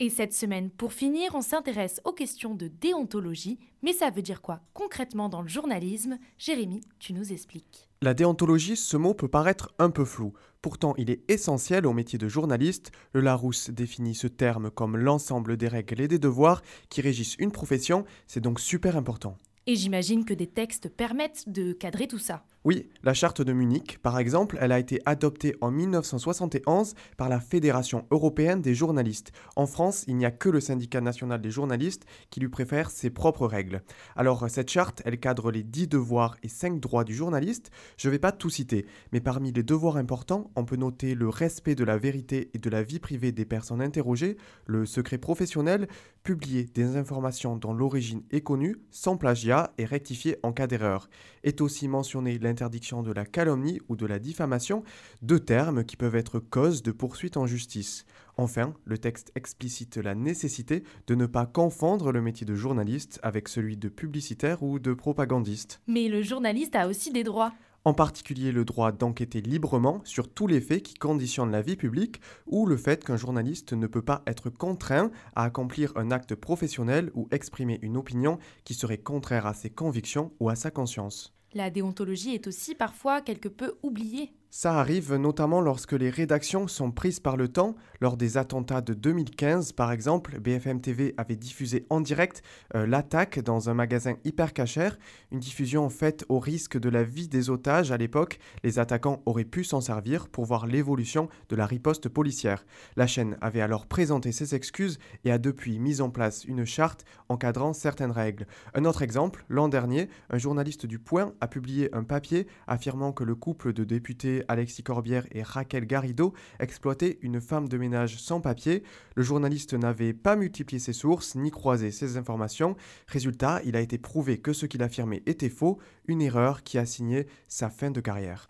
Et 0.00 0.10
cette 0.10 0.32
semaine, 0.32 0.70
pour 0.70 0.92
finir, 0.92 1.34
on 1.34 1.42
s'intéresse 1.42 2.00
aux 2.04 2.12
questions 2.12 2.54
de 2.54 2.68
déontologie, 2.68 3.58
mais 3.82 3.92
ça 3.92 4.10
veut 4.10 4.22
dire 4.22 4.40
quoi 4.40 4.60
concrètement 4.72 5.28
dans 5.28 5.42
le 5.42 5.48
journalisme? 5.48 6.18
Jérémy, 6.38 6.80
tu 6.98 7.12
nous 7.12 7.32
expliques. 7.32 7.87
La 8.00 8.14
déontologie, 8.14 8.76
ce 8.76 8.96
mot 8.96 9.12
peut 9.12 9.26
paraître 9.26 9.74
un 9.80 9.90
peu 9.90 10.04
flou. 10.04 10.32
Pourtant, 10.62 10.94
il 10.98 11.10
est 11.10 11.28
essentiel 11.28 11.84
au 11.84 11.92
métier 11.92 12.16
de 12.16 12.28
journaliste. 12.28 12.92
Le 13.12 13.20
Larousse 13.20 13.70
définit 13.70 14.14
ce 14.14 14.28
terme 14.28 14.70
comme 14.70 14.96
l'ensemble 14.96 15.56
des 15.56 15.66
règles 15.66 16.02
et 16.02 16.06
des 16.06 16.20
devoirs 16.20 16.62
qui 16.90 17.00
régissent 17.00 17.34
une 17.40 17.50
profession, 17.50 18.04
c'est 18.28 18.40
donc 18.40 18.60
super 18.60 18.96
important. 18.96 19.36
Et 19.66 19.74
j'imagine 19.74 20.24
que 20.24 20.32
des 20.32 20.46
textes 20.46 20.88
permettent 20.88 21.48
de 21.48 21.72
cadrer 21.72 22.06
tout 22.06 22.18
ça. 22.18 22.44
Oui, 22.64 22.88
la 23.04 23.14
charte 23.14 23.40
de 23.40 23.52
Munich, 23.52 23.98
par 24.02 24.18
exemple, 24.18 24.58
elle 24.60 24.72
a 24.72 24.80
été 24.80 25.00
adoptée 25.06 25.54
en 25.60 25.70
1971 25.70 26.94
par 27.16 27.28
la 27.28 27.38
Fédération 27.38 28.04
européenne 28.10 28.60
des 28.60 28.74
journalistes. 28.74 29.30
En 29.54 29.66
France, 29.66 30.04
il 30.08 30.16
n'y 30.16 30.24
a 30.24 30.32
que 30.32 30.48
le 30.48 30.58
syndicat 30.58 31.00
national 31.00 31.40
des 31.40 31.52
journalistes 31.52 32.04
qui 32.30 32.40
lui 32.40 32.48
préfère 32.48 32.90
ses 32.90 33.10
propres 33.10 33.46
règles. 33.46 33.82
Alors, 34.16 34.50
cette 34.50 34.70
charte, 34.70 35.02
elle 35.04 35.20
cadre 35.20 35.52
les 35.52 35.62
10 35.62 35.86
devoirs 35.86 36.36
et 36.42 36.48
5 36.48 36.80
droits 36.80 37.04
du 37.04 37.14
journaliste. 37.14 37.70
Je 37.96 38.08
ne 38.08 38.12
vais 38.12 38.18
pas 38.18 38.32
tout 38.32 38.50
citer, 38.50 38.86
mais 39.12 39.20
parmi 39.20 39.52
les 39.52 39.62
devoirs 39.62 39.96
importants, 39.96 40.50
on 40.56 40.64
peut 40.64 40.76
noter 40.76 41.14
le 41.14 41.28
respect 41.28 41.76
de 41.76 41.84
la 41.84 41.96
vérité 41.96 42.50
et 42.54 42.58
de 42.58 42.70
la 42.70 42.82
vie 42.82 42.98
privée 42.98 43.30
des 43.30 43.44
personnes 43.44 43.80
interrogées, 43.80 44.36
le 44.66 44.84
secret 44.84 45.18
professionnel, 45.18 45.86
publier 46.24 46.64
des 46.64 46.96
informations 46.96 47.56
dont 47.56 47.72
l'origine 47.72 48.24
est 48.32 48.40
connue, 48.40 48.78
sans 48.90 49.16
plagiat 49.16 49.72
et 49.78 49.84
rectifier 49.84 50.38
en 50.42 50.52
cas 50.52 50.66
d'erreur. 50.66 51.08
Est 51.44 51.60
aussi 51.60 51.86
mentionné 51.86 52.38
l'interdiction 52.48 53.02
de 53.02 53.12
la 53.12 53.26
calomnie 53.26 53.80
ou 53.88 53.96
de 53.96 54.06
la 54.06 54.18
diffamation, 54.18 54.82
deux 55.22 55.38
termes 55.38 55.84
qui 55.84 55.96
peuvent 55.96 56.16
être 56.16 56.40
cause 56.40 56.82
de 56.82 56.92
poursuite 56.92 57.36
en 57.36 57.46
justice. 57.46 58.06
Enfin, 58.38 58.72
le 58.84 58.96
texte 58.96 59.30
explicite 59.34 59.96
la 59.98 60.14
nécessité 60.14 60.82
de 61.06 61.14
ne 61.14 61.26
pas 61.26 61.44
confondre 61.44 62.10
le 62.10 62.22
métier 62.22 62.46
de 62.46 62.54
journaliste 62.54 63.20
avec 63.22 63.48
celui 63.48 63.76
de 63.76 63.88
publicitaire 63.88 64.62
ou 64.62 64.78
de 64.78 64.94
propagandiste. 64.94 65.82
Mais 65.86 66.08
le 66.08 66.22
journaliste 66.22 66.74
a 66.74 66.88
aussi 66.88 67.12
des 67.12 67.24
droits 67.24 67.52
en 67.84 67.94
particulier 67.94 68.52
le 68.52 68.66
droit 68.66 68.92
d'enquêter 68.92 69.40
librement 69.40 70.02
sur 70.04 70.28
tous 70.28 70.46
les 70.46 70.60
faits 70.60 70.82
qui 70.82 70.94
conditionnent 70.94 71.50
la 71.50 71.62
vie 71.62 71.76
publique 71.76 72.20
ou 72.46 72.66
le 72.66 72.76
fait 72.76 73.02
qu'un 73.02 73.16
journaliste 73.16 73.72
ne 73.72 73.86
peut 73.86 74.02
pas 74.02 74.22
être 74.26 74.50
contraint 74.50 75.10
à 75.34 75.44
accomplir 75.44 75.92
un 75.96 76.10
acte 76.10 76.34
professionnel 76.34 77.10
ou 77.14 77.28
exprimer 77.30 77.78
une 77.80 77.96
opinion 77.96 78.38
qui 78.64 78.74
serait 78.74 78.98
contraire 78.98 79.46
à 79.46 79.54
ses 79.54 79.70
convictions 79.70 80.32
ou 80.38 80.50
à 80.50 80.54
sa 80.54 80.70
conscience. 80.70 81.37
La 81.54 81.70
déontologie 81.70 82.34
est 82.34 82.46
aussi 82.46 82.74
parfois 82.74 83.20
quelque 83.20 83.48
peu 83.48 83.78
oubliée. 83.82 84.32
Ça 84.50 84.80
arrive 84.80 85.14
notamment 85.14 85.60
lorsque 85.60 85.92
les 85.92 86.08
rédactions 86.08 86.68
sont 86.68 86.90
prises 86.90 87.20
par 87.20 87.36
le 87.36 87.48
temps. 87.48 87.74
Lors 88.00 88.16
des 88.16 88.38
attentats 88.38 88.80
de 88.80 88.94
2015, 88.94 89.72
par 89.72 89.92
exemple, 89.92 90.40
BFM 90.40 90.80
TV 90.80 91.12
avait 91.18 91.36
diffusé 91.36 91.84
en 91.90 92.00
direct 92.00 92.42
euh, 92.74 92.86
l'attaque 92.86 93.40
dans 93.40 93.68
un 93.68 93.74
magasin 93.74 94.14
hyper 94.24 94.54
cachère, 94.54 94.98
une 95.32 95.38
diffusion 95.38 95.90
faite 95.90 96.24
au 96.30 96.38
risque 96.38 96.78
de 96.78 96.88
la 96.88 97.02
vie 97.02 97.28
des 97.28 97.50
otages 97.50 97.92
à 97.92 97.98
l'époque. 97.98 98.38
Les 98.64 98.78
attaquants 98.78 99.20
auraient 99.26 99.44
pu 99.44 99.64
s'en 99.64 99.82
servir 99.82 100.28
pour 100.28 100.46
voir 100.46 100.66
l'évolution 100.66 101.28
de 101.50 101.56
la 101.56 101.66
riposte 101.66 102.08
policière. 102.08 102.64
La 102.96 103.06
chaîne 103.06 103.36
avait 103.42 103.60
alors 103.60 103.84
présenté 103.84 104.32
ses 104.32 104.54
excuses 104.54 104.98
et 105.24 105.30
a 105.30 105.36
depuis 105.36 105.78
mis 105.78 106.00
en 106.00 106.08
place 106.08 106.44
une 106.44 106.64
charte 106.64 107.04
encadrant 107.28 107.74
certaines 107.74 108.12
règles. 108.12 108.46
Un 108.72 108.86
autre 108.86 109.02
exemple, 109.02 109.44
l'an 109.50 109.68
dernier, 109.68 110.08
un 110.30 110.38
journaliste 110.38 110.86
du 110.86 110.98
Point 110.98 111.34
a 111.42 111.48
publié 111.48 111.94
un 111.94 112.02
papier 112.02 112.46
affirmant 112.66 113.12
que 113.12 113.24
le 113.24 113.34
couple 113.34 113.74
de 113.74 113.84
députés 113.84 114.37
Alexis 114.48 114.82
Corbière 114.82 115.26
et 115.32 115.42
Raquel 115.42 115.86
Garrido 115.86 116.34
exploitaient 116.60 117.18
une 117.22 117.40
femme 117.40 117.68
de 117.68 117.78
ménage 117.78 118.18
sans 118.18 118.40
papier. 118.40 118.82
Le 119.14 119.22
journaliste 119.22 119.74
n'avait 119.74 120.12
pas 120.12 120.36
multiplié 120.36 120.78
ses 120.78 120.92
sources 120.92 121.34
ni 121.34 121.50
croisé 121.50 121.90
ses 121.90 122.16
informations. 122.16 122.76
Résultat, 123.06 123.60
il 123.64 123.76
a 123.76 123.80
été 123.80 123.98
prouvé 123.98 124.38
que 124.38 124.52
ce 124.52 124.66
qu'il 124.66 124.82
affirmait 124.82 125.22
était 125.26 125.48
faux, 125.48 125.78
une 126.06 126.22
erreur 126.22 126.62
qui 126.62 126.78
a 126.78 126.86
signé 126.86 127.26
sa 127.46 127.70
fin 127.70 127.90
de 127.90 128.00
carrière. 128.00 128.46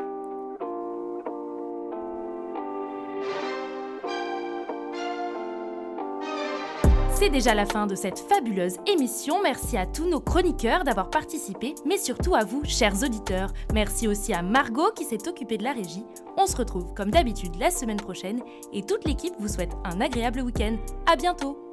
C'est 7.29 7.33
déjà 7.33 7.55
la 7.55 7.67
fin 7.67 7.87
de 7.87 7.95
cette 7.95 8.21
fabuleuse 8.21 8.79
émission. 8.87 9.43
Merci 9.43 9.77
à 9.77 9.85
tous 9.85 10.09
nos 10.09 10.19
chroniqueurs 10.19 10.83
d'avoir 10.83 11.11
participé, 11.11 11.75
mais 11.85 11.99
surtout 11.99 12.35
à 12.35 12.43
vous, 12.43 12.63
chers 12.65 13.03
auditeurs. 13.03 13.53
Merci 13.75 14.09
aussi 14.09 14.33
à 14.33 14.41
Margot 14.41 14.93
qui 14.97 15.05
s'est 15.05 15.29
occupée 15.29 15.59
de 15.59 15.65
la 15.65 15.75
régie. 15.75 16.07
On 16.39 16.47
se 16.47 16.57
retrouve 16.57 16.95
comme 16.95 17.11
d'habitude 17.11 17.57
la 17.61 17.71
semaine 17.71 18.01
prochaine 18.01 18.41
et 18.73 18.83
toute 18.83 19.05
l'équipe 19.05 19.35
vous 19.41 19.49
souhaite 19.49 19.77
un 19.85 20.01
agréable 20.01 20.41
week-end. 20.41 20.79
À 21.07 21.17
bientôt! 21.17 21.68